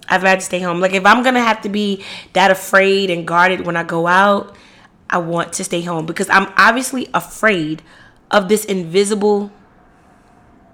[0.10, 0.80] I'd rather stay home.
[0.80, 4.56] Like if I'm gonna have to be that afraid and guarded when I go out,
[5.10, 7.82] I want to stay home because I'm obviously afraid
[8.30, 9.52] of this invisible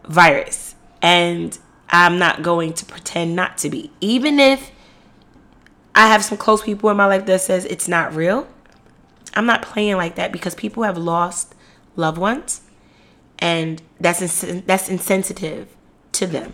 [0.06, 1.58] virus, and
[1.90, 4.72] I'm not going to pretend not to be, even if
[5.96, 8.48] I have some close people in my life that says it's not real.
[9.36, 11.54] I'm not playing like that because people have lost
[11.96, 12.62] loved ones,
[13.40, 15.76] and that's ins- that's insensitive
[16.14, 16.54] to them.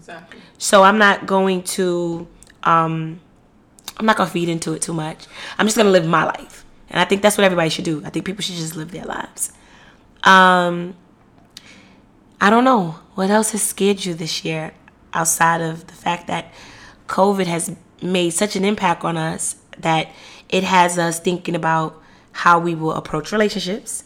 [0.00, 0.40] Exactly.
[0.56, 2.26] So I'm not going to
[2.62, 3.20] um
[3.98, 5.26] I'm not gonna feed into it too much.
[5.58, 6.64] I'm just gonna live my life.
[6.88, 8.02] And I think that's what everybody should do.
[8.04, 9.52] I think people should just live their lives.
[10.24, 10.94] Um
[12.40, 12.98] I don't know.
[13.14, 14.72] What else has scared you this year
[15.12, 16.50] outside of the fact that
[17.06, 20.10] COVID has made such an impact on us that
[20.48, 22.00] it has us thinking about
[22.32, 24.04] how we will approach relationships.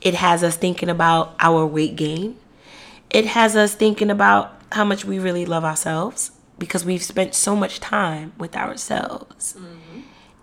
[0.00, 2.38] It has us thinking about our weight gain
[3.10, 7.54] it has us thinking about how much we really love ourselves because we've spent so
[7.54, 9.56] much time with ourselves.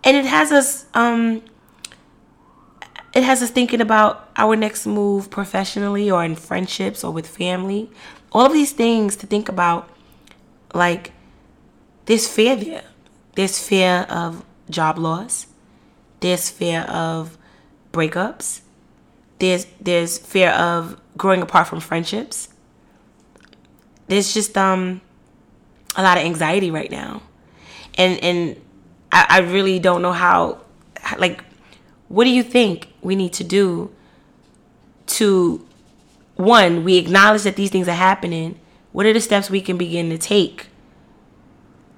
[0.02, 1.42] And it has us um
[3.14, 7.90] it has us thinking about our next move professionally or in friendships or with family.
[8.32, 9.88] All of these things to think about
[10.74, 11.12] like
[12.06, 12.84] this fear there.
[13.36, 15.46] There's fear of job loss.
[16.20, 17.38] There's fear of
[17.92, 18.60] breakups.
[19.38, 22.48] There's there's fear of growing apart from friendships
[24.06, 25.00] there's just um
[25.96, 27.22] a lot of anxiety right now
[27.96, 28.56] and and
[29.14, 30.60] I, I really don't know how,
[31.18, 31.44] like,
[32.08, 33.92] what do you think we need to do
[35.06, 35.64] to,
[36.34, 38.58] one, we acknowledge that these things are happening.
[38.90, 40.66] What are the steps we can begin to take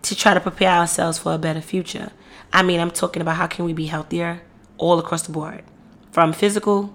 [0.03, 2.13] to try to prepare ourselves for a better future?
[2.53, 4.43] I mean, I'm talking about how can we be healthier
[4.77, 5.65] all across the board,
[6.13, 6.95] from physical,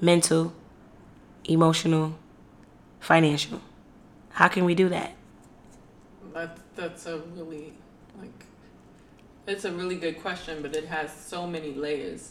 [0.00, 0.52] mental,
[1.44, 2.14] emotional,
[3.00, 3.60] financial.
[4.32, 5.12] How can we do that?
[6.34, 7.72] That that's a really
[8.20, 8.44] like
[9.46, 12.30] it's a really good question, but it has so many layers.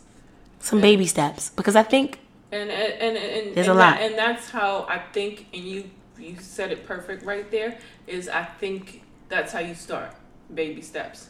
[0.60, 2.20] Some baby steps, because I think
[2.52, 3.96] And and and, and There's and a lot.
[3.98, 5.48] that- and that's how I think.
[5.54, 5.90] And you
[6.20, 7.78] you said it perfect right there.
[8.08, 10.14] Is I think that's how you start
[10.54, 11.30] baby steps.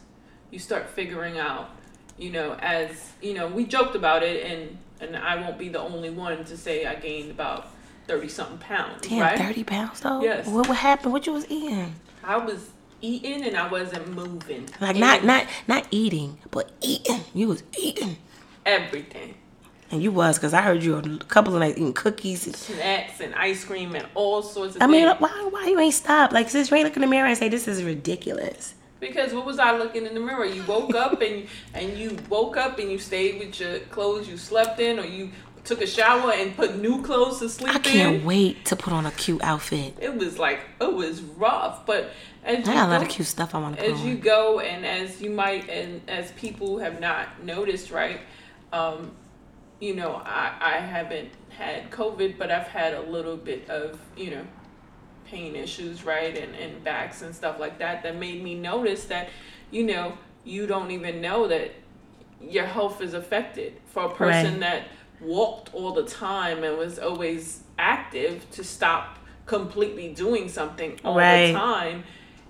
[0.51, 1.69] You start figuring out.
[2.17, 5.79] You know, as you know, we joked about it, and and I won't be the
[5.79, 7.67] only one to say I gained about
[8.07, 9.07] thirty something pounds.
[9.07, 9.37] damn, right?
[9.37, 10.21] thirty pounds though.
[10.21, 10.47] Yes.
[10.47, 11.13] What what happened?
[11.13, 11.95] What you was eating?
[12.23, 12.69] I was
[13.01, 14.69] eating and I wasn't moving.
[14.79, 17.21] Like not And not not eating, but eating.
[17.33, 18.17] You was eating,
[18.65, 19.35] everything.
[19.89, 22.45] and you was because I heard you a couple of nights eating cookies.
[22.47, 25.19] and- snacks and ice cream and all sorts of I mean, things.
[25.19, 26.31] why why you ain't stop?
[26.31, 28.75] Like sis, Ray look in the mirror and say this is ridiculous.
[28.99, 30.45] Because what was I looking in the mirror?
[30.45, 34.37] You woke up and and you woke up and you stayed with your clothes you
[34.37, 35.31] slept in, or you
[35.63, 38.25] took a shower and put new clothes to sleep I can't in.
[38.25, 39.95] wait to put on a cute outfit.
[40.01, 42.09] It was like it was rough, but
[42.43, 44.01] as I you got a lot go- of cute stuff I want to put as
[44.03, 48.19] you go and as you might and as people have not noticed right
[48.73, 49.11] um
[49.79, 54.31] you know i i haven't had covid but i've had a little bit of you
[54.31, 54.45] know
[55.25, 59.29] pain issues right and and backs and stuff like that that made me notice that
[59.71, 61.71] you know you don't even know that
[62.41, 64.59] your health is affected for a person Right.
[64.61, 64.87] that
[65.21, 71.47] walked all the time and was always active to stop completely doing something all Right.
[71.47, 72.03] the time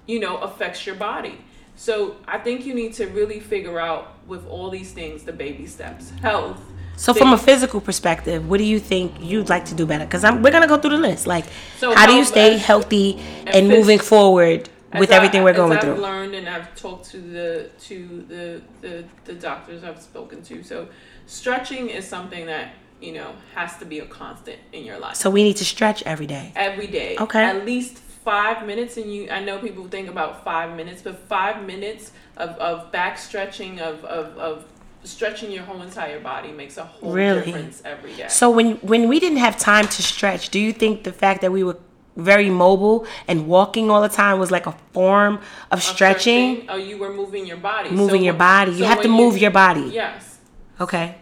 [0.07, 1.37] you know affects your body
[1.75, 5.65] so i think you need to really figure out with all these things the baby
[5.65, 6.59] steps health
[6.97, 10.05] So from a physical perspective, what do you think you'd like to do better?
[10.05, 11.25] Because I'm we're gonna go through the list.
[11.25, 11.45] Like,
[11.79, 13.17] So how do you stay healthy
[13.47, 14.69] and and moving forward
[14.99, 15.95] with I- everything we're going I've through?
[15.95, 20.63] learned and I've talked to the to the, the the doctors I've spoken to.
[20.63, 20.87] So
[21.27, 25.15] stretching is something that you know has to be a constant in your life.
[25.15, 26.51] So we need to stretch every day.
[26.55, 27.15] every day.
[27.19, 27.43] Okay.
[27.43, 29.29] At least five minutes, and you.
[29.29, 34.03] I know people think about five minutes, but five minutes of, of back stretching of,
[34.05, 34.65] of of
[35.03, 37.41] stretching your whole entire body makes a whole Really?
[37.45, 38.27] difference every day.
[38.27, 41.51] So when when we didn't have time to stretch, do you think the fact that
[41.51, 41.77] we were
[42.15, 45.39] very mobile and walking all the time was like a form
[45.71, 46.65] of stretching?
[46.69, 47.89] Oh, you were moving your body.
[47.91, 48.71] Moving So your body.
[48.73, 49.89] You have to move your body.
[49.93, 50.39] Yes.
[50.79, 51.15] Okay,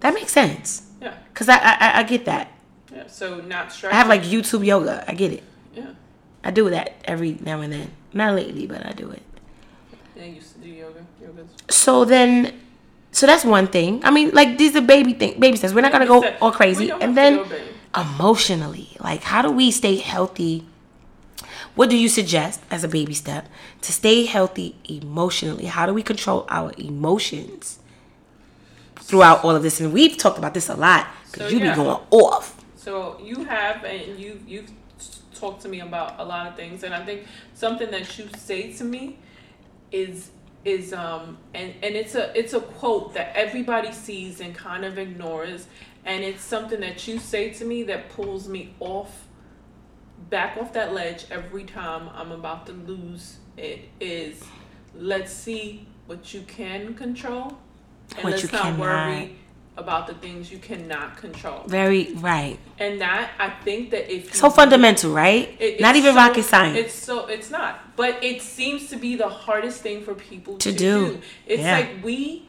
[0.00, 0.82] that makes sense.
[1.00, 1.14] Yeah.
[1.34, 2.52] Cause I I, I- get that.
[2.92, 3.06] Yeah.
[3.06, 3.94] So not stretching.
[3.94, 5.04] I have like YouTube yoga.
[5.08, 5.42] I get it.
[5.74, 5.90] Yeah.
[6.42, 7.90] I do that every now and then.
[8.12, 9.22] Not lately, but I do it.
[10.16, 10.22] Yeah.
[10.24, 11.04] I used to do yoga.
[11.22, 12.52] Yoga's So then,
[13.12, 14.00] so that's one thing.
[14.04, 15.74] I mean, like these are baby thing, baby steps.
[15.74, 16.42] We're not gonna go Baby step.
[16.42, 16.90] all crazy.
[16.90, 17.44] And then.
[17.96, 20.64] Emotionally, like how do we stay healthy?
[21.74, 23.48] What do you suggest as a baby step
[23.82, 25.66] to stay healthy emotionally?
[25.66, 27.78] How do we control our emotions
[28.96, 29.80] throughout all of this?
[29.80, 31.70] And we've talked about this a lot because So, you yeah.
[31.72, 32.64] be going off.
[32.76, 34.70] So you have, and you you've
[35.34, 38.72] talked to me about a lot of things, and I think something that you say
[38.74, 39.18] to me
[39.92, 40.30] is
[40.64, 44.98] is um and and it's a it's a quote that everybody sees and kind of
[44.98, 45.66] ignores,
[46.06, 49.24] and it's something that you say to me that pulls me off
[50.30, 54.42] back off that ledge every time I'm about to lose it is
[54.94, 57.58] let's see what you can control
[58.14, 58.78] and What let's you not cannot.
[58.80, 59.36] worry
[59.76, 61.62] about the things you cannot control.
[61.66, 62.58] Very right.
[62.78, 65.54] And that I think that if So fundamental, right?
[65.60, 66.78] it- Not even so- rocket science.
[66.78, 70.72] It's so it's not, but it seems to be the hardest thing for people To
[70.72, 71.06] to, do.
[71.08, 71.20] do.
[71.46, 71.76] It's Yeah.
[71.78, 72.45] like we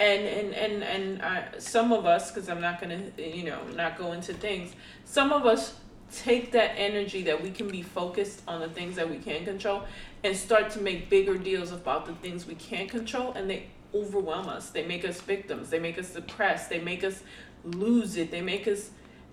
[0.00, 3.96] and and and and uh, some of us, because I'm not gonna you know not
[3.96, 4.72] go into things.
[5.04, 5.74] Some of us
[6.12, 9.84] take that energy that we can be focused on the things that we can control
[10.24, 14.48] and start to make bigger deals about the things we can't control, and they overwhelm
[14.48, 14.70] us.
[14.70, 15.70] They make us victims.
[15.70, 16.70] They make us depressed.
[16.70, 17.22] They make us
[17.64, 18.30] lose it.
[18.30, 18.90] They make us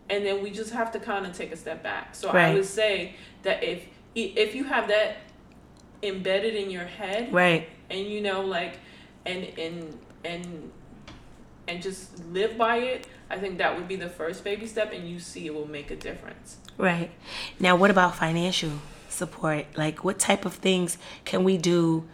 [0.09, 2.15] and then we just have to kind of take a step back.
[2.15, 5.17] So I would say that if if you have that
[6.01, 7.67] embedded in your head, Right.
[7.89, 8.79] and you know like
[9.25, 10.71] and and and
[11.67, 15.07] and just live by it, I think that would be the first baby step, and
[15.07, 16.57] you see it will make a difference.
[16.77, 17.11] Right.
[17.59, 18.71] Now, what about financial
[19.09, 19.65] support?
[19.75, 22.05] Like, what type of things can we do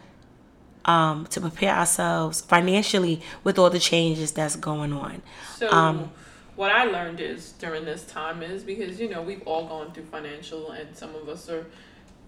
[0.86, 5.22] um, to prepare ourselves financially with all the changes that's going on?
[5.58, 6.12] So Um,
[6.56, 10.06] what I learned is during this time is because you know we've all gone through
[10.06, 11.66] financial, and some of us are,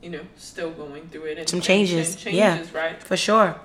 [0.02, 1.38] you know, still going through it.
[1.40, 2.64] And Some changes, and yeah.
[2.74, 3.02] right?
[3.02, 3.60] For sure.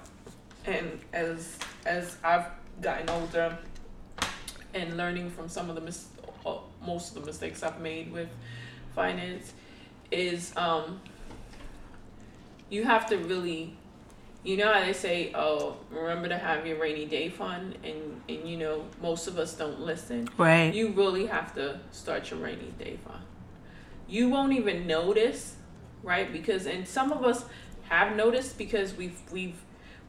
[0.66, 2.46] And as as I've
[2.80, 3.58] gotten older
[4.74, 6.08] and learning from some of the mis-
[6.46, 8.28] uh, most of the mistakes I've made with
[8.94, 9.52] finance
[10.10, 11.00] is um
[12.68, 13.76] you have to really
[14.42, 18.48] you know how they say oh remember to have your rainy day fund and and
[18.48, 20.28] you know most of us don't listen.
[20.36, 20.74] Right.
[20.74, 23.22] you really have to start your rainy day fund.
[24.08, 25.56] You won't even notice
[26.02, 26.32] right?
[26.32, 27.44] Because and some of us
[27.88, 29.60] have noticed because we've we've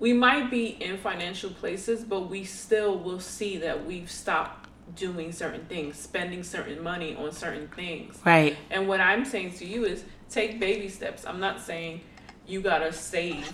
[0.01, 5.31] we might be in financial places but we still will see that we've stopped doing
[5.31, 8.57] certain things spending certain money on certain things Right.
[8.69, 11.25] and what I'm saying to you is take baby steps.
[11.25, 12.01] I'm not saying
[12.47, 13.47] you gotta save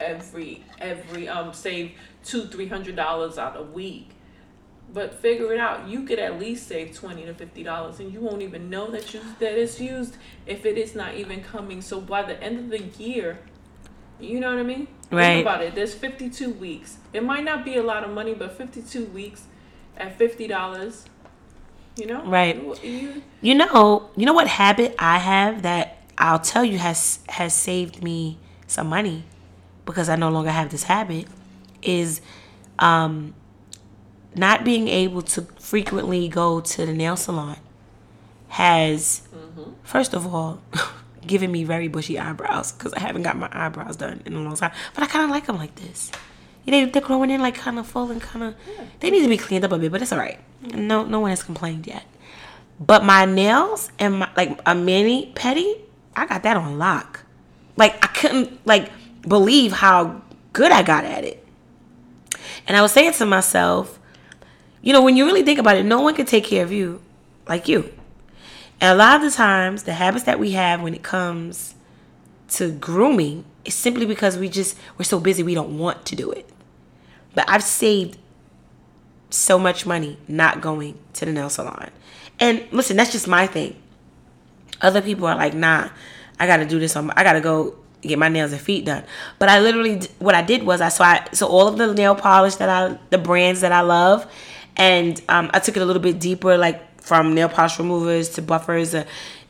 [0.00, 1.92] every every um save
[2.24, 4.10] two three hundred dollars out a week.
[4.92, 5.88] But figure it out.
[5.88, 9.12] You could at least save twenty to fifty dollars, and you won't even know that
[9.12, 10.16] you that it's used
[10.46, 11.82] if it is not even coming.
[11.82, 13.40] So by the end of the year,
[14.20, 14.86] you know what I mean?
[15.10, 15.26] Right.
[15.26, 15.74] Think about it.
[15.74, 16.98] There's fifty two weeks.
[17.12, 19.44] It might not be a lot of money, but fifty two weeks
[19.96, 21.04] at fifty dollars.
[21.96, 22.24] You know?
[22.24, 22.56] Right.
[22.56, 27.20] You, you, You know, you know what habit I have that I'll tell you has
[27.28, 29.24] has saved me some money
[29.86, 31.26] because I no longer have this habit
[31.82, 32.20] is
[32.78, 33.34] um
[34.34, 37.56] not being able to frequently go to the nail salon
[38.48, 39.22] has
[39.82, 40.60] first of all
[41.26, 44.56] given me very bushy eyebrows because I haven't got my eyebrows done in a long
[44.56, 44.72] time.
[44.94, 46.10] But I kind of like them like this.
[46.64, 48.54] You know, they're growing in like kind of full and kind of.
[49.00, 50.38] They need to be cleaned up a bit, but it's all right.
[50.62, 52.04] No, no one has complained yet.
[52.78, 55.76] But my nails and my like a mini petty,
[56.14, 57.22] I got that on lock.
[57.76, 58.90] Like I couldn't like
[59.22, 60.22] believe how
[60.52, 61.46] good I got at it.
[62.66, 63.98] And I was saying to myself,
[64.82, 67.00] you know, when you really think about it, no one can take care of you
[67.48, 67.92] like you.
[68.80, 71.74] And a lot of the times, the habits that we have when it comes
[72.48, 76.30] to grooming is simply because we just we're so busy we don't want to do
[76.30, 76.48] it.
[77.34, 78.18] But I've saved
[79.30, 81.90] so much money not going to the nail salon.
[82.38, 83.76] And listen, that's just my thing.
[84.80, 85.88] Other people are like, nah,
[86.38, 87.06] I gotta do this on.
[87.06, 89.04] My, I gotta go get my nails and feet done.
[89.38, 92.56] But I literally, what I did was I so so all of the nail polish
[92.56, 94.30] that I, the brands that I love,
[94.76, 98.42] and um, I took it a little bit deeper, like from nail polish removers to
[98.42, 99.04] buffers, uh,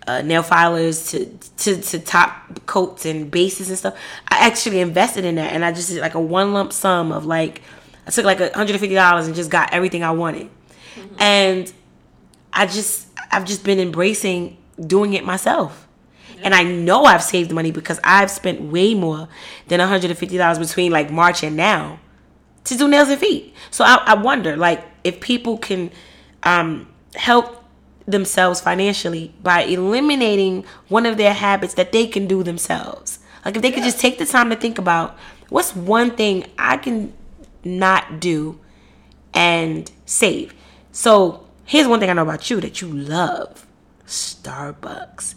[0.07, 1.25] uh, nail filers to,
[1.57, 3.97] to to top coats and bases and stuff.
[4.29, 7.25] I actually invested in that, and I just did like a one lump sum of
[7.25, 7.63] like
[8.07, 10.51] I took like a hundred and fifty dollars and just got everything I wanted,
[11.19, 11.73] and
[12.53, 15.89] I just I've just been embracing doing it myself.
[16.43, 19.27] And I know I've saved money because I've spent way more
[19.69, 21.99] than $150 between like March and now
[22.65, 23.55] to do nails and feet.
[23.71, 25.91] So I, I wonder like if people can
[26.43, 27.65] um, help
[28.07, 33.19] themselves financially by eliminating one of their habits that they can do themselves.
[33.45, 35.17] Like if they could just take the time to think about
[35.49, 37.13] what's one thing I can
[37.65, 38.61] not do
[39.35, 40.55] and save.
[40.93, 43.67] So here's one thing I know about you that you love
[44.07, 45.35] Starbucks.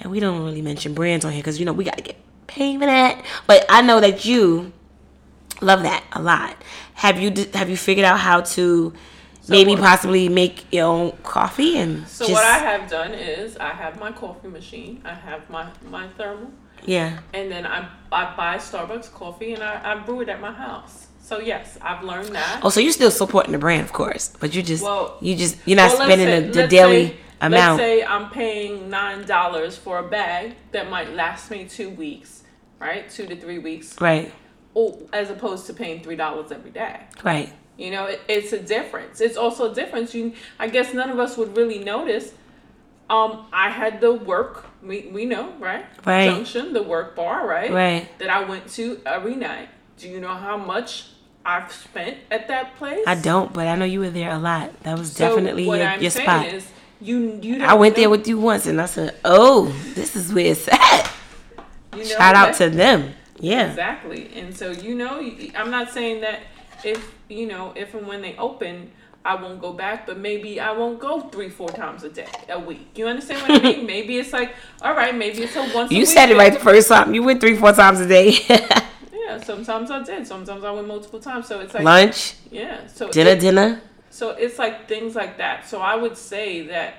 [0.00, 2.16] And we don't really mention brands on here because, you know, we got to get
[2.46, 3.24] paid for that.
[3.46, 4.72] But I know that you
[5.60, 6.56] love that a lot.
[6.94, 8.92] Have you have you figured out how to
[9.48, 13.56] maybe what- possibly make your own coffee and So just, what I have done is
[13.56, 16.50] I have my coffee machine, I have my my thermal,
[16.84, 20.52] yeah and then I I buy Starbucks coffee and I, I brew it at my
[20.52, 21.06] house.
[21.24, 22.60] So yes, I've learned that.
[22.62, 25.56] oh so you're still supporting the brand of course but you just Well- you just
[25.66, 29.24] you're not Well, spending say- the, the daily say- amount Let's say I'm paying nine
[29.26, 32.42] dollars for a bag that might last me two weeks,
[32.80, 33.08] right?
[33.10, 34.32] Two to three weeks, right
[34.74, 36.96] or, as opposed to paying three dollars every day.
[37.24, 37.52] right
[37.82, 39.20] You know, it, it's a difference.
[39.20, 40.14] It's also a difference.
[40.14, 42.32] You, I guess, none of us would really notice.
[43.10, 44.66] Um, I had the work.
[44.82, 45.84] We we know, right?
[46.06, 46.26] Right.
[46.26, 47.70] Junction, the work bar, right?
[47.72, 48.18] Right.
[48.18, 49.68] That I went to every night.
[49.98, 51.08] Do you know how much
[51.44, 53.04] I've spent at that place?
[53.06, 55.80] I don't but I know you were there a lot that was So definitely what
[55.80, 56.68] your, I'm your spot Is
[57.00, 60.46] you you I went there with you once and I said oh this is where
[60.46, 61.12] it's at
[61.94, 64.30] you know shout out to them yeah Exactly.
[64.34, 65.18] And so, you know,
[65.56, 66.40] I'm not saying that
[66.84, 68.90] if, you know, if and when they open,
[69.24, 72.58] I won't go back, but maybe I won't go three, four times a day, a
[72.58, 72.88] week.
[72.96, 73.86] You understand what I mean?
[73.94, 76.52] maybe it's like, all right, maybe it's a once a You week said it right
[76.52, 77.14] the first time.
[77.14, 78.34] You went three, four times a day.
[79.14, 80.26] Yeah, sometimes I did.
[80.26, 81.46] Sometimes I went multiple times.
[81.46, 82.86] So it's like, Lunch, yeah.
[82.88, 83.80] So dinner, it- dinner.
[84.10, 85.66] So it's like things like that.
[85.68, 86.94] So I would say that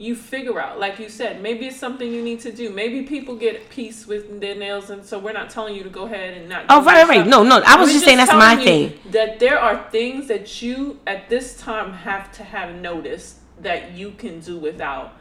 [0.00, 2.70] you figure out, like you said, maybe it's something you need to do.
[2.70, 6.06] Maybe people get peace with their nails, and so we're not telling you to go
[6.06, 6.64] ahead and not.
[6.70, 7.20] Oh, right, right.
[7.20, 7.28] stuff.
[7.28, 7.62] No, no.
[7.66, 8.98] I was We're just saying that's my thing.
[9.10, 14.12] That there are things that you at this time have to have noticed that you
[14.12, 15.12] can do without,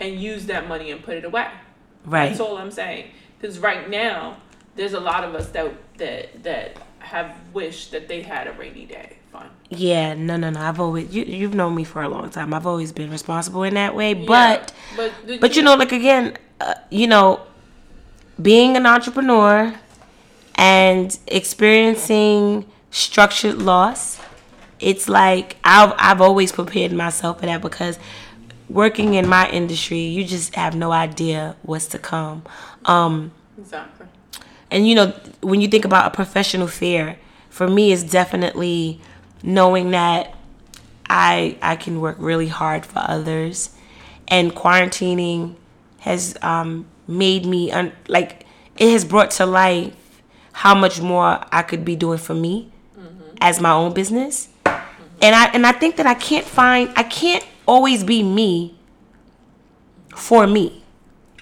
[0.00, 1.48] and use that money and put it away.
[2.06, 2.28] Right.
[2.28, 3.10] That's all I'm saying.
[3.38, 4.38] Because right now,
[4.76, 8.86] there's a lot of us that that that have wished that they had a rainy
[8.86, 9.48] day fun.
[9.68, 10.60] Yeah, no, no, no.
[10.60, 12.52] I've always you you've known me for a long time.
[12.52, 16.74] I've always been responsible in that way, but but but you know, like again, uh,
[16.90, 17.40] you know,
[18.40, 19.74] being an entrepreneur
[20.56, 24.20] and experiencing structured loss,
[24.80, 27.98] it's like I've I've always prepared myself for that because
[28.68, 32.44] working in my industry, you just have no idea what's to come.
[32.84, 34.06] Um, exactly.
[34.70, 35.08] And you know,
[35.40, 37.18] when you think about a professional fair,
[37.50, 39.00] for me, it's definitely
[39.42, 40.34] knowing that
[41.08, 43.70] I I can work really hard for others,
[44.28, 45.56] and quarantining
[46.00, 48.46] has um, made me un- like
[48.78, 50.22] it has brought to life
[50.52, 53.36] how much more I could be doing for me mm-hmm.
[53.40, 54.48] as my own business.
[54.64, 55.06] Mm-hmm.
[55.22, 58.76] And I and I think that I can't find I can't always be me
[60.14, 60.82] for me.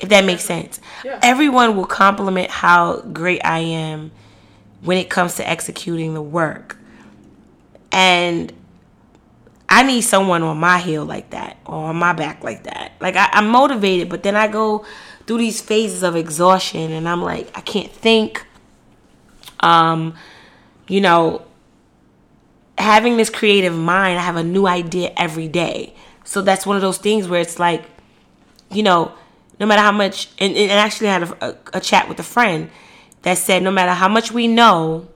[0.00, 0.80] If that makes sense.
[1.04, 1.18] Yeah.
[1.22, 4.12] Everyone will compliment how great I am
[4.80, 6.77] when it comes to executing the work.
[7.98, 8.52] And
[9.68, 12.92] I need someone on my heel like that or on my back like that.
[13.00, 14.86] Like I, am motivated, but then I go
[15.26, 18.46] through these phases of exhaustion and I'm like, I can't think.
[19.58, 20.14] Um,
[20.86, 21.42] you know,
[22.78, 25.92] having this creative mind, I have a new idea every day.
[26.22, 27.84] So that's one of those things where it's like,
[28.70, 29.12] you know,
[29.58, 32.22] no matter how much, and, and actually I had a, a, a chat with a
[32.22, 32.70] friend
[33.22, 35.08] that said, no matter how much we know,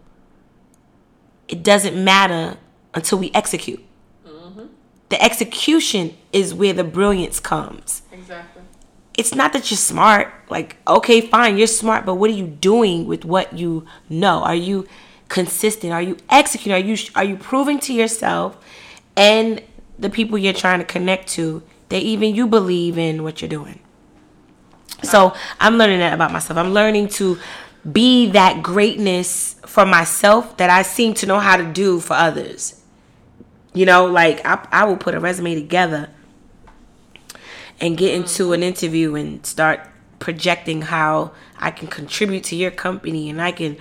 [1.46, 2.58] it doesn't matter
[2.94, 3.82] until we execute.
[4.26, 4.66] Mm-hmm.
[5.08, 8.02] The execution is where the brilliance comes.
[8.12, 8.62] Exactly.
[9.16, 10.32] It's not that you're smart.
[10.48, 14.42] Like, okay, fine, you're smart, but what are you doing with what you know?
[14.42, 14.86] Are you
[15.28, 15.92] consistent?
[15.92, 16.72] Are you executing?
[16.72, 18.56] Are you are you proving to yourself
[19.16, 19.62] and
[19.98, 23.80] the people you're trying to connect to that even you believe in what you're doing?
[25.02, 26.58] So I'm learning that about myself.
[26.58, 27.38] I'm learning to
[27.90, 32.81] be that greatness for myself that I seem to know how to do for others.
[33.74, 36.10] You know, like I, I will put a resume together
[37.80, 39.80] and get into an interview and start
[40.18, 43.76] projecting how I can contribute to your company and I can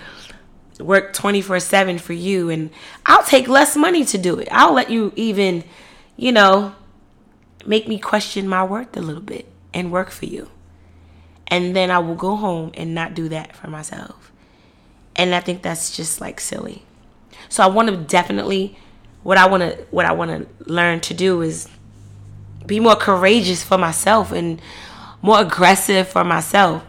[0.80, 2.50] work 24 7 for you.
[2.50, 2.70] And
[3.06, 4.48] I'll take less money to do it.
[4.52, 5.64] I'll let you even,
[6.16, 6.76] you know,
[7.66, 10.50] make me question my worth a little bit and work for you
[11.52, 14.32] and then I will go home and not do that for myself.
[15.18, 16.84] And I think that's just like silly.
[17.50, 18.78] So I want to definitely
[19.24, 21.68] what I want to what I want to learn to do is
[22.66, 24.62] be more courageous for myself and
[25.22, 26.84] more aggressive for myself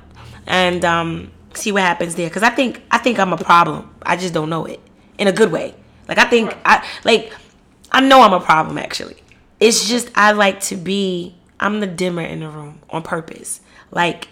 [0.46, 3.90] and um, see what happens there cuz I think I think I'm a problem.
[4.02, 4.80] I just don't know it
[5.18, 5.74] in a good way.
[6.08, 7.32] Like I think I like
[7.90, 9.16] I know I'm a problem actually.
[9.60, 13.60] It's just I like to be I'm the dimmer in the room on purpose.
[13.90, 14.28] Like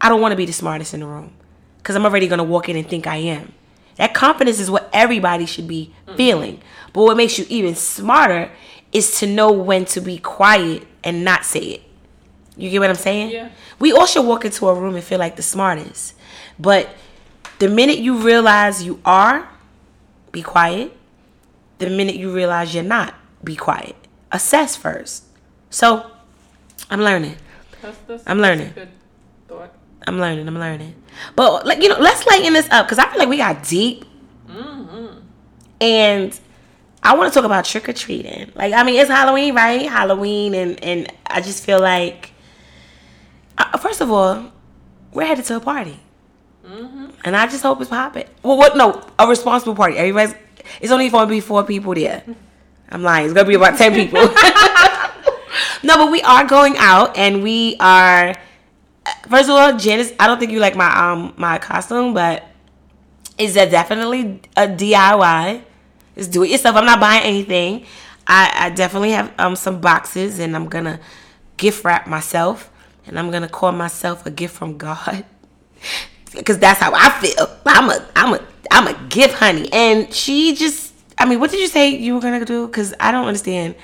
[0.00, 1.32] I don't want to be the smartest in the room
[1.78, 3.52] because I'm already going to walk in and think I am.
[3.96, 6.60] That confidence is what everybody should be feeling.
[6.92, 8.50] But what makes you even smarter
[8.92, 11.82] is to know when to be quiet and not say it.
[12.56, 13.30] You get what I'm saying?
[13.30, 13.50] Yeah.
[13.78, 16.14] We all should walk into a room and feel like the smartest.
[16.58, 16.88] But
[17.58, 19.48] the minute you realize you are,
[20.32, 20.96] be quiet.
[21.78, 23.14] The minute you realize you're not,
[23.44, 23.94] be quiet.
[24.32, 25.24] Assess first.
[25.70, 26.10] So,
[26.90, 27.36] I'm learning.
[27.80, 28.72] That's, that's, I'm learning.
[30.06, 30.48] I'm learning.
[30.48, 30.94] I'm learning.
[31.36, 34.04] But like you know, let's lighten this up because I feel like we got deep.
[34.48, 35.20] Mm-hmm.
[35.80, 36.40] And
[37.02, 38.50] I want to talk about trick or treating.
[38.54, 39.88] Like I mean, it's Halloween, right?
[39.88, 42.32] Halloween, and and I just feel like,
[43.56, 44.52] uh, first of all,
[45.12, 45.98] we're headed to a party,
[46.66, 47.06] mm-hmm.
[47.24, 48.26] and I just hope it's popping.
[48.42, 48.76] Well, what?
[48.76, 49.96] No, a responsible party.
[49.96, 50.34] Everybody's.
[50.80, 52.22] It's only going to be four people there.
[52.90, 53.26] I'm lying.
[53.26, 54.20] It's going to be about ten people.
[55.82, 58.34] no, but we are going out, and we are
[59.28, 62.44] first of all, Janice, I don't think you like my um my costume, but
[63.36, 65.62] it's a definitely a DIY.
[66.18, 66.74] It's do it yourself.
[66.74, 67.86] I'm not buying anything.
[68.26, 70.98] I, I definitely have um some boxes, and I'm gonna
[71.56, 72.70] gift wrap myself,
[73.06, 75.24] and I'm gonna call myself a gift from God,
[76.34, 77.48] because that's how I feel.
[77.64, 78.40] I'm a I'm a
[78.70, 80.92] I'm a gift, honey, and she just.
[81.16, 82.66] I mean, what did you say you were gonna do?
[82.66, 83.76] Because I don't understand.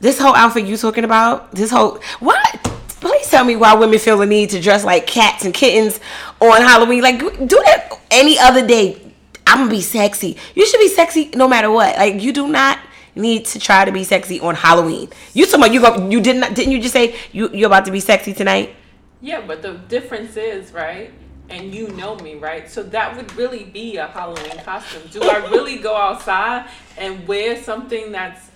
[0.00, 2.62] This whole outfit you talking about, this whole what?
[3.00, 6.00] Please tell me why women feel the need to dress like cats and kittens
[6.40, 7.02] on Halloween.
[7.02, 9.08] Like, do that any other day.
[9.48, 10.36] I'm gonna be sexy.
[10.54, 11.96] You should be sexy no matter what.
[11.96, 12.78] Like, you do not
[13.14, 15.08] need to try to be sexy on Halloween.
[15.34, 16.08] You talking about you go?
[16.08, 16.54] You didn't?
[16.54, 18.74] Didn't you just say you you're about to be sexy tonight?
[19.20, 21.12] Yeah, but the difference is right.
[21.50, 22.70] And you know me, right?
[22.70, 25.02] So that would really be a Halloween costume.
[25.10, 26.68] Do I really go outside
[26.98, 28.50] and wear something that's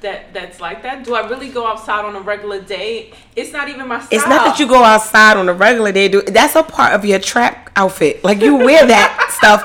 [0.00, 1.04] that that's like that?
[1.04, 3.12] Do I really go outside on a regular day?
[3.36, 4.08] It's not even my style.
[4.10, 6.08] It's not that you go outside on a regular day.
[6.08, 8.24] Do that's a part of your trap outfit.
[8.24, 9.62] Like you wear that stuff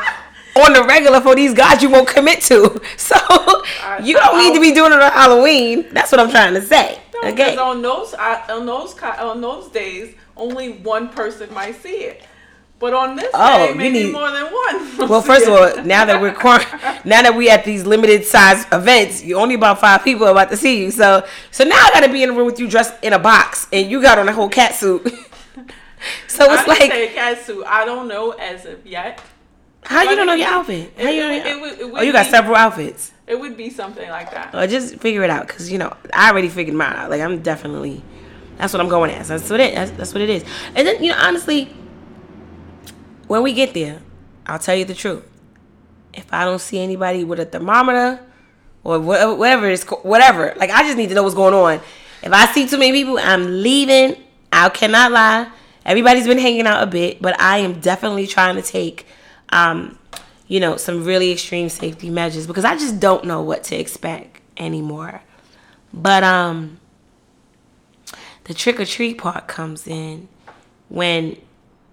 [0.62, 2.82] on the regular for these guys you won't commit to.
[2.98, 3.16] So
[4.04, 5.88] you don't need to be doing it on Halloween.
[5.92, 7.00] That's what I'm trying to say.
[7.14, 7.34] No, Okay.
[7.52, 12.24] because on those I, on those on those days, only one person might see it.
[12.80, 15.10] But on this Oh, day, maybe need- more than one.
[15.10, 16.60] Well, first of all, now that we're quar-
[17.06, 20.58] now that we at these limited size events, you only about five people about to
[20.58, 20.92] see you.
[20.92, 23.20] So so now I got to be in a room with you dressed in a
[23.20, 25.02] box, and you got on a whole cat suit.
[26.28, 27.66] so it's didn't like, a cat suit.
[27.66, 29.22] I don't know as of yet.
[29.88, 30.94] How you don't know your outfit?
[30.98, 33.12] How it- you know your- it would- it oh, you got be- several outfits.
[33.28, 34.54] It would be something like that.
[34.56, 37.10] Or just figure it out, cause you know I already figured mine out.
[37.10, 38.02] Like I'm definitely,
[38.58, 39.28] that's what I'm going as.
[39.28, 39.76] That's what it.
[39.76, 40.44] That's, that's what it is.
[40.76, 41.74] And then you know honestly,
[43.28, 44.00] when we get there,
[44.46, 45.24] I'll tell you the truth.
[46.14, 48.20] If I don't see anybody with a thermometer
[48.84, 51.82] or whatever, whatever it's whatever, like I just need to know what's going on.
[52.24, 54.16] If I see too many people, I'm leaving.
[54.52, 55.52] I cannot lie.
[55.86, 59.06] Everybody's been hanging out a bit, but I am definitely trying to take,
[59.50, 59.98] um,
[60.48, 64.42] you know, some really extreme safety measures because I just don't know what to expect
[64.58, 65.22] anymore.
[65.94, 66.80] But um,
[68.46, 70.28] the trick or treat part comes in
[70.90, 71.38] when,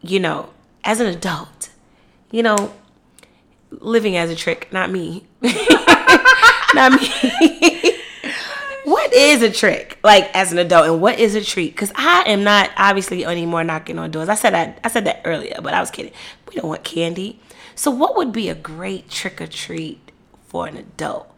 [0.00, 0.50] you know,
[0.84, 1.70] as an adult,
[2.30, 2.72] you know,
[3.70, 5.26] living as a trick, not me.
[6.74, 7.98] not me.
[8.84, 12.22] what is a trick like as an adult and what is a treat because i
[12.26, 15.72] am not obviously anymore knocking on doors i said that i said that earlier but
[15.72, 16.12] i was kidding
[16.48, 17.40] we don't want candy
[17.74, 20.12] so what would be a great trick or treat
[20.46, 21.30] for an adult?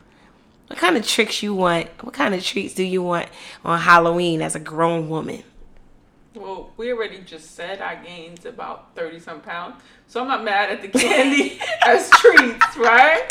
[0.69, 1.89] What kind of tricks you want?
[2.03, 3.29] What kind of treats do you want
[3.65, 5.43] on halloween as a grown woman
[6.37, 9.77] Well, we already just said I gained about thirty some pounds,
[10.07, 13.23] so I'm not mad at the candy as treats, right?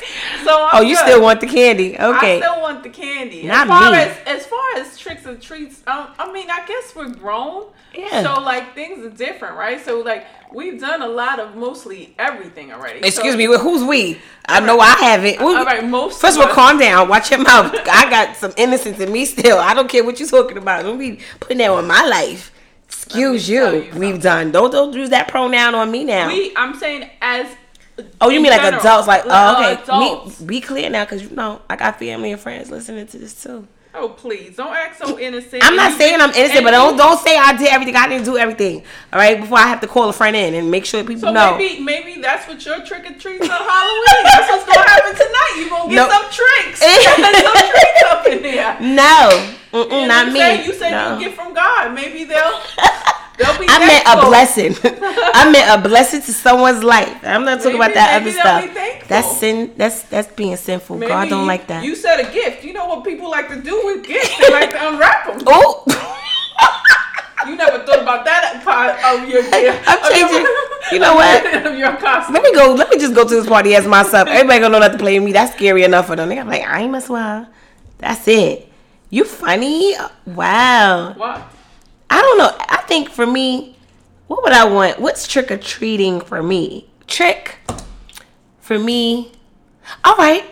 [0.44, 1.06] So I'm oh you good.
[1.06, 3.44] still want the candy okay I still want the candy.
[3.44, 3.98] Not as far me.
[3.98, 7.68] as as far as tricks and treats, um, I mean, I guess we're grown.
[7.94, 8.24] Yeah.
[8.24, 9.80] So like things are different, right?
[9.86, 13.00] So like we've done a lot of mostly everything already.
[13.08, 16.46] excuse So- me well, who's we i know i haven't All right, most First of
[16.46, 17.08] all, calm down.
[17.08, 17.72] Watch your mouth.
[17.92, 19.60] I got some innocence in me still.
[19.60, 20.84] I don't care what you're talking about.
[20.84, 22.52] Don't be putting that on my life.
[22.88, 23.94] Excuse Let me tell you.
[23.94, 24.00] you.
[24.00, 24.52] We've done.
[24.52, 26.28] Don't don't use that pronoun on me now.
[26.28, 27.48] We, I'm saying as.
[28.22, 29.08] oh, you mean like adults?
[29.08, 29.82] Like, oh, okay.
[29.84, 30.40] adults.
[30.40, 33.42] Me, be clear now, because you know I got family and friends listening to this
[33.42, 33.68] too.
[33.98, 35.64] Oh please, don't act so innocent.
[35.64, 37.96] I'm not saying I'm innocent, but don't don't say I did everything.
[37.96, 38.84] I didn't do everything.
[39.14, 41.32] All right, before I have to call a friend in and make sure people So
[41.32, 41.58] know.
[41.58, 44.24] maybe maybe that's what your trick or treats on Halloween.
[44.26, 45.54] That's what's gonna happen tonight.
[45.58, 46.10] You gonna get No.
[46.10, 46.80] some tricks.
[46.82, 48.78] some tricks up in there.
[48.82, 50.40] no, Mm-mm, not me.
[50.40, 51.18] what You said No.
[51.18, 51.94] you get from God.
[51.94, 52.60] Maybe they'll.
[53.40, 54.76] I meant a blessing.
[54.84, 57.18] I meant a blessing to someone's life.
[57.24, 59.08] I'm not talking about that maybe other stuff.
[59.10, 59.74] That's sin.
[59.76, 60.98] That's that's being sinful.
[60.98, 61.84] Maybe God don't like that.
[61.84, 62.64] You said a gift.
[62.64, 64.38] You know what people like to do with gifts?
[64.40, 65.42] They like to unwrap them.
[65.48, 65.84] oh,
[67.46, 69.84] You never thought about that part of your gift.
[69.88, 70.52] I'm your- changing-
[70.92, 71.66] you know what?
[71.66, 72.36] of your costume.
[72.36, 72.74] let me go.
[72.74, 74.28] Let me just go to this party as myself.
[74.28, 75.32] Everybody gonna know not to play with me.
[75.34, 76.32] That's scary enough for them.
[76.32, 77.48] I'm like, I ain't with her.
[77.98, 78.72] That's it.
[79.10, 79.96] You funny?
[80.26, 81.14] Wow.
[81.14, 81.52] What?
[82.10, 82.56] I don't know.
[82.60, 83.76] I think for me,
[84.28, 85.00] what would I want?
[85.00, 86.90] What's trick or treating for me?
[87.08, 87.58] Trick
[88.60, 89.32] for me.
[90.04, 90.46] All right.